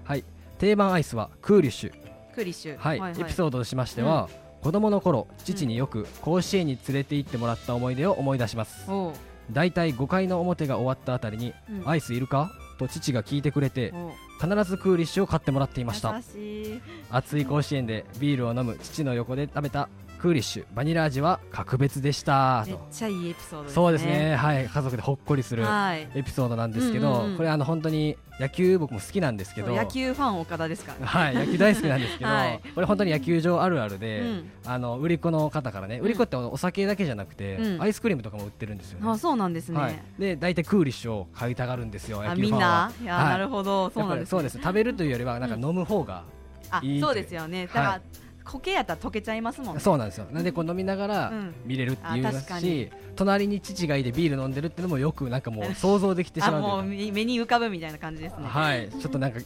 [0.06, 0.19] はい。
[0.19, 0.23] い、
[0.58, 1.93] 定番アイスはクーリッシュ、
[2.34, 2.77] クリッシュ。
[2.77, 3.21] はい。
[3.21, 4.27] エピソードとしましては、
[4.63, 8.89] 子供の頃父によく甲子園に連れて行ってもらった思い出を思い出します。
[8.89, 9.13] おう。
[9.13, 9.31] だ
[9.66, 11.90] いたい5回の表が終わったあたりに、うん。
[11.90, 12.52] アイスいるか？
[12.78, 13.94] と父が聞いてくれて
[14.42, 16.16] 必ずクーリッシュを買ってもらっていました。
[16.16, 16.82] 優しい。
[17.12, 19.88] 暑い甲子園でビールを飲む父の横で食べた
[20.22, 22.64] クーリッシュバニラ味は格別でした。
[22.68, 23.74] めっとちゃいいエピソードですね。
[23.74, 24.36] そうですね。
[24.36, 24.68] はい。
[24.68, 26.08] 家族でほっこりするはい。
[26.14, 27.38] エピソードなんですけど、うんうんうん。
[27.38, 29.76] これあの本当に野球僕も好きなんですけど。
[29.76, 30.94] 野球ファン岡田ですか？
[30.94, 31.34] らねはい。
[31.34, 32.62] 野球大好きなんですけど、はい。
[32.76, 34.52] これ本当に野球場あるあるで、うん。
[34.64, 37.82] あの売り子の方からね、売り子ってお酒だけじゃなくて、うん。
[37.82, 39.10] アイスクリームとかも売ってるんですよね。
[39.10, 42.92] あそうなんですね、はい、で大体クーリッシュを買いたがるんですよあ野球ファンは。
[43.00, 43.16] みんな。
[43.16, 43.30] はい。
[43.32, 43.90] なるほど。
[43.90, 44.60] そうなんです、ね、そうです。
[44.60, 46.26] 食べるというよりはなんか飲む方が、
[46.70, 47.66] あいいそうですよね。
[47.66, 48.02] だから、はい
[48.43, 49.82] 固形やったら溶けちゃいますもんね。
[49.82, 50.25] そうなんですよ。
[50.32, 51.56] なんでこう飲みながらうん。
[51.65, 58.47] 見れるっていうしに、隣に父がいてビール飲んでるっていうのもよくなんかもう想像できてしあまうもう目目に浮かぶみたいな感じですね。
[58.47, 59.39] はい、ちょっとなんか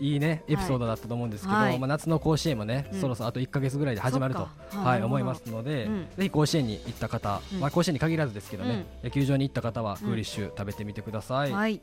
[0.00, 1.78] いいねエピソードだったと思うんですけど、はい。
[1.78, 3.00] まあ、夏の甲子園もね、うん。
[3.00, 4.48] そろそろあと1か月ぐらいで始まると。
[4.70, 6.06] はい、思いますので、うん。
[6.16, 7.60] ぜひ甲子園に行った方、うん。
[7.60, 10.08] まあ、甲子園に限らずですけどね、野球場に行った方はうん。
[10.08, 11.80] クーリッシュ食べてみてください、はい。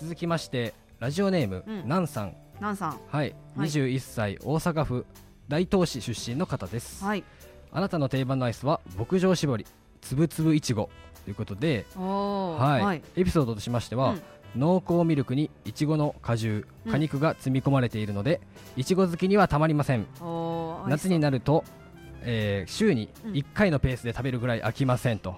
[0.00, 1.88] 続きましてラジオネーム、うん。
[1.88, 2.90] なんさん、なんさん。
[2.90, 3.68] はい、はい。
[3.68, 5.06] 21歳大阪府
[5.48, 7.24] 大東市出身の方です、はい。
[7.72, 9.66] あなたの定番のアイスは牧場絞り
[10.00, 10.90] つぶつぶいちご
[11.24, 12.84] ということで、はい。
[12.84, 13.02] はい。
[13.16, 14.22] エピソードとしましては、うん。
[14.56, 18.40] 濃厚ミルクにいちごの果汁果肉が積み込まれているので
[18.76, 20.06] いちご好きにはたまりません。
[20.86, 21.64] 夏になると、
[22.22, 23.32] えー週にうん。
[23.32, 25.36] 1回のペースで食べるぐらい飽きませんと、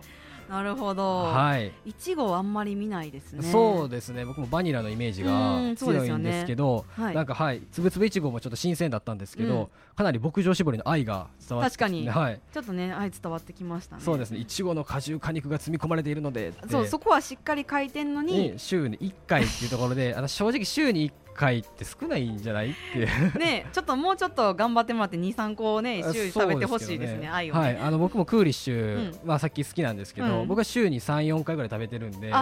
[0.51, 1.23] なるほど。
[1.23, 1.73] はい。
[1.87, 3.43] いちごあんまり見ないですね。
[3.53, 4.25] そうですね。
[4.25, 5.31] 僕もバニラのイメージが
[5.77, 7.15] 強いんですけどはい。
[7.15, 7.63] なんかはい。
[7.71, 9.69] つぶつぶいちごもちょっと新鮮だったんですけど、うん。
[9.95, 12.09] かなり牧場絞りの愛が伝わって確かに。
[12.09, 12.41] はい。
[12.53, 14.03] ちょっとね愛伝わってきましたね。
[14.03, 14.39] そうですね。
[14.39, 18.51] いちごの果汁果肉が積み込まれているのでそうそこはしっかり書いてんのに。
[18.51, 22.99] に週に1回っていうところであの正直週に1回って少ないんじゃないって。
[22.99, 27.61] いうねちょっともうちょっと頑張ってもらって23個をね週食べてほしいですね愛をね。
[27.61, 30.49] はい、あの僕もクーリッシュ、まあさっき好きなんですけど、うん。
[30.49, 32.33] 僕は週に3、4回ぐらい食べてるんで。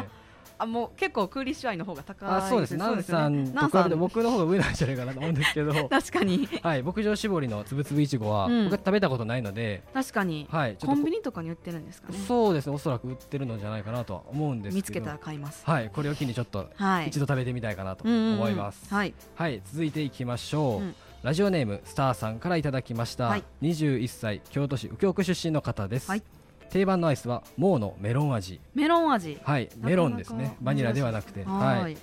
[0.59, 8.64] ああもう結構クーリッシュ愛の方が高いあそうです、ナンさんと比べて僕の方が上なんじゃないかなと思うんですけど、確かにはい、牧場絞りのつぶつぶいちごは、うん。
[8.64, 10.47] 僕は食べたことないので、確かに。
[10.51, 12.18] はい、コンビニとかに売ってるんですかね。
[12.27, 12.66] そうです。
[12.66, 15.62] ね、おそらく売ってるのじゃないかなとは思うんです見つけたら買います。
[15.64, 17.09] はい、これを機にちょっとはい。
[17.09, 18.35] 一度食べてみたいかなとうんうんうん。
[18.35, 18.92] 思います。
[18.92, 20.83] はいはい、続いていきましょう。
[20.83, 20.94] うん。
[21.23, 23.44] ラジオネームスターさんからいただきました、はい。
[23.62, 26.23] 21歳京都市右京区出身の方です、はい
[26.71, 28.61] 定番のアイスはモーのメロン味。
[28.75, 29.39] メロン味。
[29.43, 30.57] はいメロンですね。
[30.61, 31.45] バニラではなくて。
[31.45, 31.97] はい。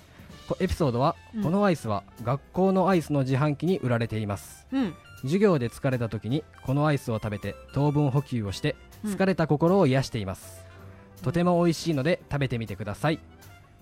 [0.59, 1.43] エピソードは、うん。
[1.43, 4.67] このアイスは学校のアイスの自販機に売られています。
[4.71, 4.93] うん。
[5.21, 9.13] 授業で疲れた時にこのアイスを食べて糖分補給をしてうん。
[9.13, 10.63] 疲れた心を癒しています、
[11.21, 13.19] とても美味しいので食べてみてください。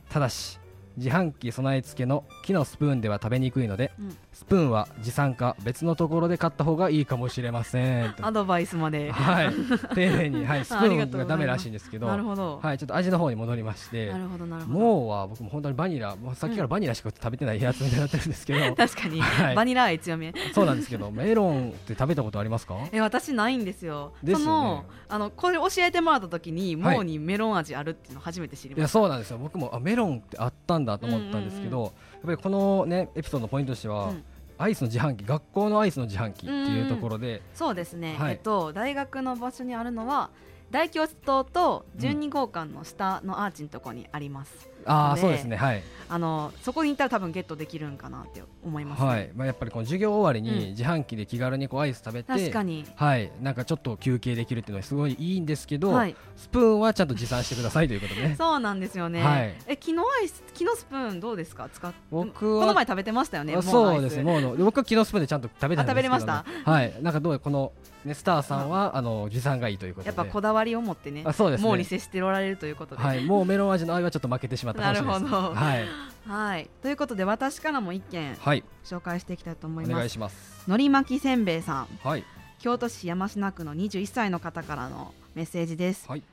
[0.10, 0.60] ただし
[0.96, 8.13] 自販機備え付けの木のスプーンでは食べにくいので、うんスプーンは持参か別のところで買った方がいいかもしれません。
[8.13, 9.12] とアドバイスまで。
[9.12, 9.54] はい。
[9.93, 12.08] 丁寧に、はい、 スプーンがダメらしいんですけど。
[12.08, 14.12] なるほど、はい、ちょっと味の方に戻りまして。
[14.12, 14.80] なるほどなるほど。
[14.80, 18.74] もうは僕も本当にバニラもうさっきからバニラしか食べてないやつみたいになってるんですけど。
[18.76, 19.56] 確かに、はい。
[19.56, 20.34] バニラ愛強め。
[20.54, 22.76] そうなんですけどメロンって食べたことありますか？
[22.91, 24.13] え私ないんですよ。
[24.24, 24.46] ですよね。
[24.46, 26.96] そのあのこれ教えてもらった時にはい。
[26.96, 29.38] もうにメロン味あるっていうの初めて知りいやました、そうなんですよ。
[29.38, 31.91] 僕もあメロンってあったんだと思ったんですけど、やっ
[32.25, 34.23] ぱりこのねエピソードのポイントとしては、うん。
[34.55, 38.33] アイスの自販機学校のアイスの自販機っていうところで、そうですね、はい。
[38.33, 40.29] えっと大学の場所にあるのは
[40.69, 45.56] 大教室棟と12号館の下のアーチのところにあります、でああそうですね。
[45.56, 49.08] はい、あのそこに行ったら多分ゲットできるんかなって思います、ね。
[49.08, 49.32] はい。
[49.36, 50.60] まあ、やっぱりこの授業終わりうん。
[50.60, 52.86] に自販機で気軽にこうアイス食べて、確かに。
[52.96, 56.15] はい、なんかちょっと休憩できるっていうのはすごいいいんですけど、はい。
[56.36, 58.22] スプーンはちゃんと持参してくださいということで。
[58.22, 59.56] ね そうなんですよね、はい。
[59.67, 61.69] え昨日アイス昨日スプーンどうですか？
[61.72, 64.24] 使っ僕はこの前食べてましたよねそうですね。
[64.24, 66.72] もう僕は昨日スプーンでちゃんと食べたんですけど、ね、あ食べれました？
[66.72, 66.93] はい。
[67.02, 67.72] なんかどうやこの
[68.06, 69.02] ねスターさんはあ。
[69.04, 70.08] の持参がいいということで。
[70.08, 71.67] やっぱこだわりを持ってねあそうですね。
[71.67, 73.24] もうに接しておられるということで、はい。
[73.26, 75.31] もうメロン味の愛はちょっと負けてしまったかもしれないです。
[75.31, 75.55] なるほど。
[75.55, 75.88] はい。
[76.25, 76.69] はい。
[76.81, 78.63] ということで私からも一件はい。
[78.83, 80.63] 紹介していきたいと思いお願いますします。
[80.67, 81.88] のり巻きせんべいさん。
[82.03, 82.23] はい。
[82.59, 86.23] 京都市山科区の21歳の方からのメッセージです、はい。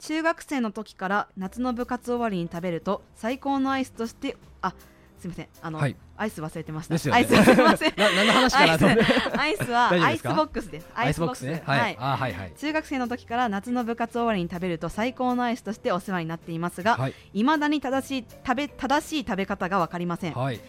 [0.00, 4.74] 中学生の時から夏の部活終わりに食べると最高のアイスとしてあ
[5.18, 5.48] すみません。
[5.60, 5.96] あの、はい。
[6.16, 7.18] アイス忘れてました、ですよね。
[7.18, 7.94] アイスすみません。
[7.96, 8.86] な何の話かなと。
[8.86, 9.04] 思って
[9.36, 10.88] アイスは アイスボックスです。
[10.94, 11.62] アイスボックスね。
[11.64, 12.52] はい、あはいはい。
[12.56, 17.14] 中学生の時から夏の部活終わりに食べると最高のアイスとしてお世話になっていますが、はい。
[17.34, 20.32] いまだに正しい食べ正しい食べ方が分かりません。
[20.34, 20.60] はい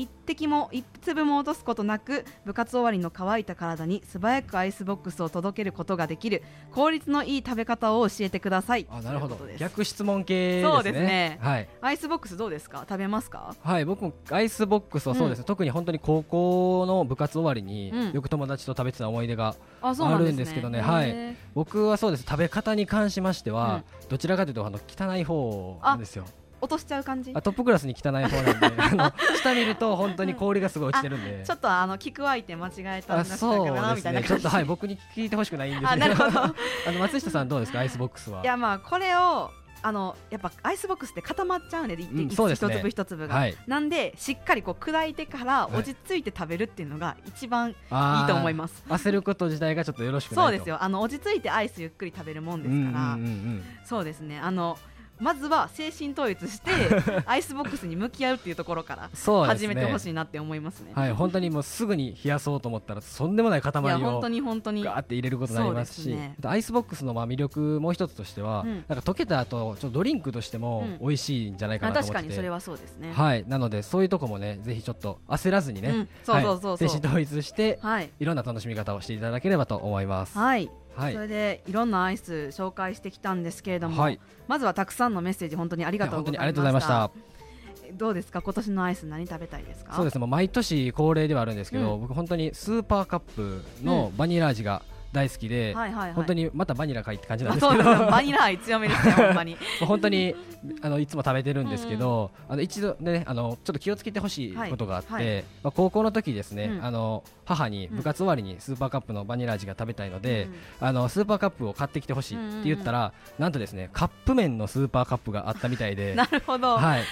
[0.00, 8.86] 一滴も一粒も落とすことなく部活終わりの乾いた体に素早くアイスボックスを届けることができる効率のいい食べ方を教えてください。
[8.90, 9.38] あなるほど。
[9.58, 10.74] 逆質問系ですね。
[10.74, 11.38] そうですね。
[11.42, 11.68] はい。
[11.82, 12.86] アイスボックスどうですか？
[12.88, 13.54] 食べますか？
[13.62, 15.40] はい、僕もアイスボックスはそうです。
[15.40, 18.12] ね、特に本当に高校の部活終わりにうん。
[18.12, 20.80] よく友達と食べてた思い出が、あるんですけどね。
[20.80, 21.36] はい。
[21.54, 22.24] 僕はそうです。
[22.26, 26.24] 食べ方に関しましては、どちらかというとあの汚い方なんですよ
[26.60, 27.32] 落としちゃう感じ？
[27.34, 28.30] あトップクラスに汚い方なんで
[28.78, 33.80] あの下見ると本当に氷がすごい落ちてるんで、ちょっとあの聞く相手間違えたんだそうなですね。
[33.82, 34.42] ちょっみたいな感じ。
[34.42, 36.06] とはい僕に聞いてほしくないんですあけど。
[36.08, 36.40] なるほど。
[36.40, 36.52] あ
[36.92, 37.80] の松下さんどうですか？
[37.80, 38.42] アイスボックスは。
[38.42, 39.50] いやまあこれを
[39.82, 42.24] あのやっぱアイスボックスって固まっちゃうんで一うんね。
[42.28, 43.56] 一粒一粒が、はい。
[43.66, 45.76] なんでしっかりこう砕いてからはい。
[45.78, 50.42] 落ち着いて食べるっていうのが一番いいと思います、焦ること自体がちょっとよろしくないと。
[50.42, 50.82] そうですよ。
[50.82, 53.64] あの落ち着いてアイスゆっくり食べるもんですから、うんうんうんうん。
[53.86, 54.38] そうですね。
[54.38, 54.78] あの
[55.20, 56.70] まずは精神統一して
[57.26, 59.10] アイスボックスに向き合うっていうところから
[59.46, 60.92] 始めてほしいなって思いますね。
[60.94, 66.36] はい、本当にもうすぐに冷やそうと思ったらとんでもない塊をガーって入れることになりますしね。
[66.44, 68.84] アイスボックスのまあ魅力もう一つとしては、うん。
[68.88, 73.12] なんか溶けた後ちょっとドリンクとしてもうん美味しいんじゃないかあなと思ってて、確かにそれはそうですね。
[73.12, 76.70] はい、なのでそういうとこもねぜひちょっと焦らずにね、うんそうそうそうそう。
[76.70, 78.10] はい、精神統一してはい。
[78.18, 80.36] いろんな楽しみ方をしていただければと思います。
[80.38, 81.12] はい、はい。
[81.14, 84.20] それでいろんなアイス紹介してきたんですけれども、はい。
[84.48, 86.42] まずはたくさんのメッセージ本当にありがとうございました。
[86.42, 87.96] いや本当にありがとうございました。
[87.96, 88.40] どうですか？
[88.40, 89.94] 今年のアイス何食べたいですか？
[89.94, 96.12] そうですねもう毎年恒例ではあるんですけど、うん僕本当にスーパーカップのバニラ味が大好きで、はいはいはい。
[96.14, 97.84] 本当にまたバニラかいって感じなんあですけど。
[98.10, 99.56] バニラ愛強めですねほんまに。
[99.86, 100.34] 本当に
[100.82, 105.44] あのいつも食べてるんですけど、あの一度ねあのちょっと気をつけてほしいことがあって、はいはい。
[105.62, 106.84] まあ、高校の時ですね、うん。
[106.84, 107.96] あの母にうん。
[107.96, 116.14] 部活終わりにスーパーカップのバニラ味が食べたいので、うんあのスーパーカップを買ってきてほしいって言ったら、なんとですねカップ麺のスーパーカップがあったみたいで。
[116.16, 117.02] なるほど、はい、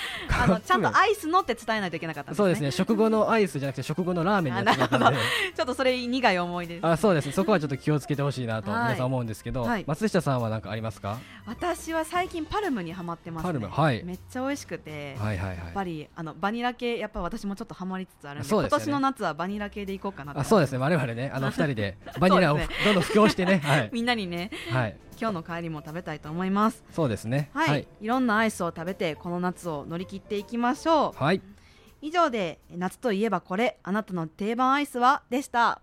[0.42, 2.44] あのちゃんとアイスのって伝えないといけなかったんですね。
[2.44, 2.70] そうですね。
[2.70, 5.16] 食後のアイスじゃなくて食後のラーメンになってしまったので
[5.56, 7.26] ちょっとそれ苦い思い出ですあそうです。
[7.26, 8.83] ねそこはちょっと気をつけてほしいなとはい。
[8.85, 9.85] 皆さん思うんですけど、はい。
[9.87, 11.18] 松下さんは何かありますか？
[11.46, 13.48] 私は最近パルムにハマってますね。
[13.48, 14.05] パルムはい。
[14.05, 15.57] めっちゃ美味しくて、はいはいはい。
[15.57, 18.61] やっぱりあのバニラ系やっぱ私もちょっとハマりつつあるんでね。
[18.61, 20.79] 今年の夏はバニラ系でいこうかなとあそうですね。
[20.79, 23.61] 我々ねあの二人でバニラをどんどん布教してね。
[23.64, 23.90] はい。
[23.92, 24.96] みんなにねはい。
[25.18, 26.85] 今日の帰りも食べたいと思います。
[26.92, 27.51] そうですね。
[27.55, 31.22] はい、い、ろんなアイスを食べてこの夏を乗り切っていきましょう。
[31.24, 31.40] はい。
[32.01, 35.81] 以上で夏といえばこれあなたの定番アイスはでした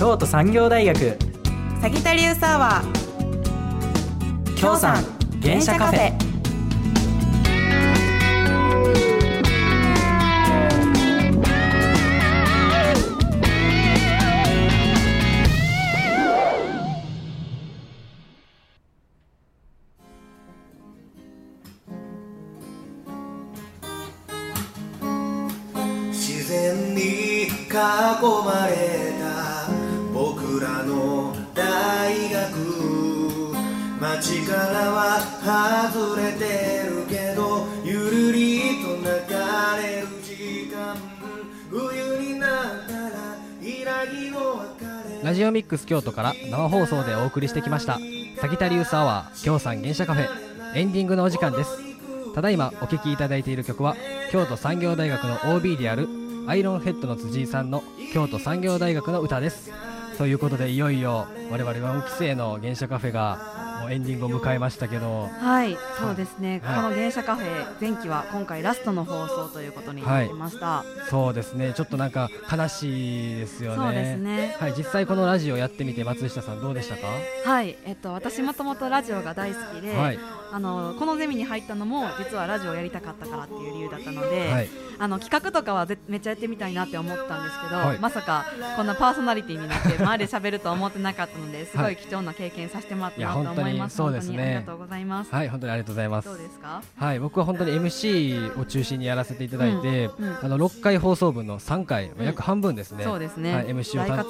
[0.00, 1.18] 京都産業大学。
[1.82, 4.54] サギタリウスアワー。
[4.56, 5.04] 京産
[5.42, 6.29] 原車カフェ
[45.70, 48.00] X 京都から生放送でお送りしてきました。
[48.40, 50.28] サギタリウスアワー京産原車カフェ。
[50.74, 51.78] エンディングのお時間です。
[52.34, 53.96] ただいまお聴きいただいている曲は
[54.32, 56.08] 京都産業大学の OB である
[56.48, 59.70] アイロンヘッドの辻井さんの京都産業大学の歌です。
[60.18, 63.38] ということでいよいよ我々4期生の原車カフェが
[63.88, 65.28] エンディングを迎えましたけど。
[65.28, 66.60] はい、そうですね。
[66.64, 66.76] はい。
[66.76, 67.48] この原車カフェ
[67.80, 70.84] 前期は今回ラストの放送ということになりました。
[71.08, 71.72] そうですね。
[71.74, 73.76] ちょっとなんか悲しいですよね。
[73.76, 74.56] そうですね。
[74.58, 77.06] はい、実際このラジオやってみて松下さんどうでしたか？
[77.44, 80.18] はい、えっと私もともとラジオが大好きで、はい、
[80.52, 84.68] あのこのゼミに入ったのも実はラジオをやりたかったからっていう理由だったので、はい、
[84.98, 87.98] あの企画とかはぜめっちゃやってみたいなって思ったんですけど、はい。
[87.98, 93.94] まさかこんなパーソナリティになって前で喋るとは思ってなかったのですごい貴重な経験させてもらったなと思います。
[93.94, 94.42] いそうですね。
[94.42, 95.34] ありがとうございます。
[95.34, 96.28] はい、本当にありがとうございます。
[96.28, 96.82] どうですか？
[96.96, 103.54] はい、僕は本当に MC を中心にやらせていただいて、うんうんあの6回放送分の3回、ん約半分ですね、そうですね。
[103.54, 104.24] はい MC を大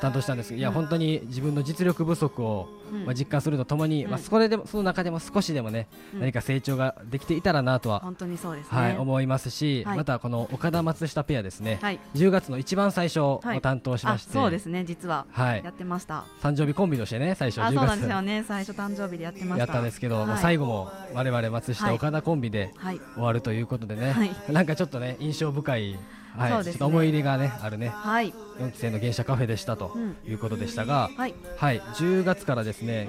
[0.00, 3.04] 担当したんですけど、いやうん本当に自分の実力不足を、うん。
[3.04, 4.10] まあ、実感するとともに、うん。
[4.10, 6.20] まあ、それでもその中でも少しでもね、うん。
[6.20, 8.78] 何か成長ができていたらなとは、本当にそうですね。
[8.78, 9.96] はい、思いますし、はい。
[9.98, 12.00] またこの岡田松下ペアですね、はい。
[12.14, 13.60] 10月の一番最初をはい。
[13.60, 14.84] 担当しまして、あそうですね。
[14.84, 15.62] 実ははい。
[15.64, 16.24] やってました。
[16.42, 18.44] 誕生日コンビとしてね最初10あそうなん月ですよね。
[18.46, 19.58] 最初誕生日でやってました。
[19.58, 20.38] やったんですけど、はい。
[20.38, 21.94] 最後も我々松下、はい。
[21.96, 23.00] 岡田コンビではい。
[23.14, 24.30] 終わるということでね、はい。
[24.50, 25.98] なんかちょっとね印象深い、
[26.36, 26.64] はいね。
[26.64, 28.32] ちょっと思い入れがねあるねはい。
[28.58, 30.16] 4期生の原社カフェでしたとうん。
[30.26, 31.34] いうことでしたが、はい。
[31.56, 33.08] はい10月からですね、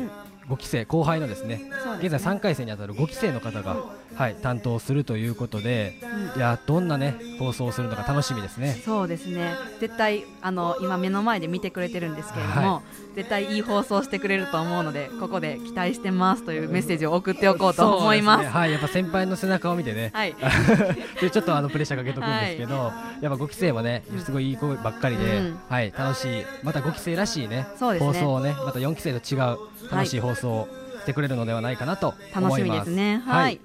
[0.50, 1.72] 5期生後輩のですねね。
[2.02, 3.78] 現在3回生にあたる5期生の方が、
[4.16, 6.00] はい、担当するということで、
[6.34, 6.40] うん。
[6.40, 8.82] いやどんなね放送をするのか楽しみですね。
[8.86, 9.56] そうですね。
[9.80, 12.82] 絶対あの今目の前で見てくれてるんですけれども、は
[13.16, 18.38] 絶対いい放送してくれると思うのでここで期待してますというメッセージを送っておこうと思います。
[18.38, 18.54] そうです。
[18.54, 20.36] ねはい、やっぱ先輩の背中を見てね、はい。
[21.20, 22.76] でちょっとあのプレッシャーかけとくんですけど、
[23.22, 25.60] やっぱ5期生もね、すごいいい子ばっかりで、うん。
[25.70, 27.68] はい、楽しい、また5期生らしいね、ね。
[27.80, 29.58] 放送をね、また4期生と違う
[29.92, 30.68] 楽しい放送を
[31.02, 32.44] してくれるのではないかなと思います。
[32.44, 33.24] 楽しみですね。
[33.26, 33.60] はい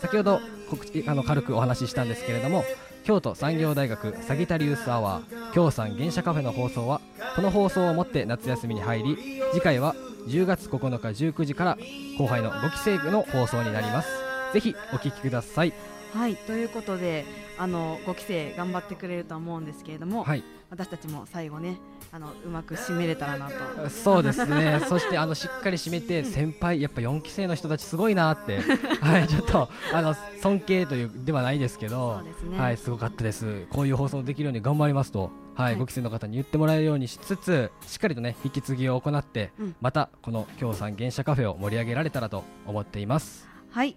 [0.00, 0.40] 先ほど
[0.70, 2.64] 告知あの軽くお話ししたんですけれども、
[3.04, 7.00] 京都産業大学サギタリウスアワー京さん原社カフェの放送は
[7.36, 9.16] この放送をもって夏休みに入り
[9.52, 9.94] 次回は
[10.26, 11.78] 10月9日19時から
[12.18, 14.08] 後輩の5期生の放送になります。
[14.52, 15.72] ぜひお聞きください。
[16.12, 17.24] はいということで
[17.58, 20.44] あの5期生頑張ってくれると思うんですけれども、はい。
[20.70, 21.78] 私たちも最後ね
[22.12, 23.88] あのうまく締めれたらなと。
[23.88, 24.80] そうですね。
[24.88, 28.60] そしてあのしっかり締めて先輩やっぱ4期生の人たちすごいなって。
[29.00, 32.58] はいちょっとあの尊敬というではないですけどね。
[32.58, 33.66] はいすごかったです。
[33.70, 35.82] こういう放送できるように頑張りますとはい、はい。
[35.82, 39.76] 5期生の方に言ってもらえるようにしつつしっかりとね引き継ぎを行って、うん。
[39.80, 43.48] またこの京さん原社カフェを盛り上げられたらと思っています。
[43.70, 43.96] はい。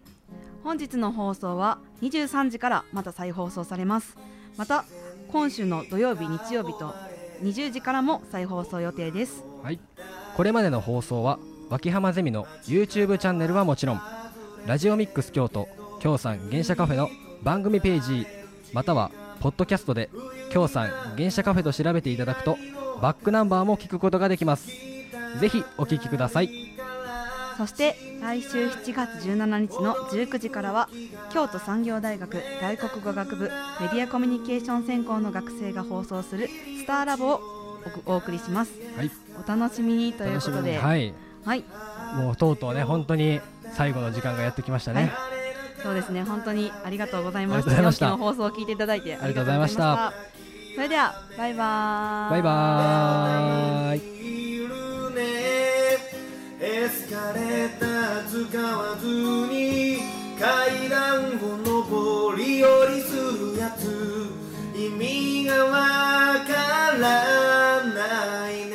[0.64, 4.18] 本日の放送は23時からまた再放送されます。
[4.55, 4.86] また
[5.30, 6.93] 今週の土曜日日曜日と
[7.42, 9.44] 20時からも再放送予定です。
[9.64, 9.80] はい、
[10.36, 14.02] これまでの放送は脇浜ゼミの YouTube チャンネルはもちろん
[14.66, 15.68] ラジオミックス京都
[16.00, 17.10] 京さん原社カフェの
[17.42, 18.28] 番組ページ
[18.74, 20.10] またはポッドキャストで
[20.52, 22.58] 京さん原社カフェと調べていただくと
[23.02, 24.68] バックナンバーも聞くことができます。
[25.40, 26.73] ぜひお聞きください。
[27.58, 30.89] そして来週7月17日の19時からは
[31.32, 37.41] 京都産業大学外国語学部メディアコミュニケーション専攻の学生が放送するスターラボを
[38.06, 38.72] おお送りします。
[38.95, 39.12] はい。
[39.43, 40.72] お楽しみにということで。
[40.72, 41.64] にはいはい。
[42.16, 43.41] もうとうとうね本当に
[43.74, 45.12] 最後の時間がやってきましたね、
[45.82, 46.24] そうですね。
[46.24, 48.08] 本当にありがとうございましたした。
[48.08, 50.14] 4期の放送を聞いていただいてありがとうございました。
[50.76, 52.32] それではバイバーイ。
[52.32, 54.12] バイバーイ
[56.66, 59.97] エスカレーター使わずに
[60.39, 63.84] 階段を上り下りするやつ。
[64.74, 66.53] 意味がわか
[66.97, 68.73] らない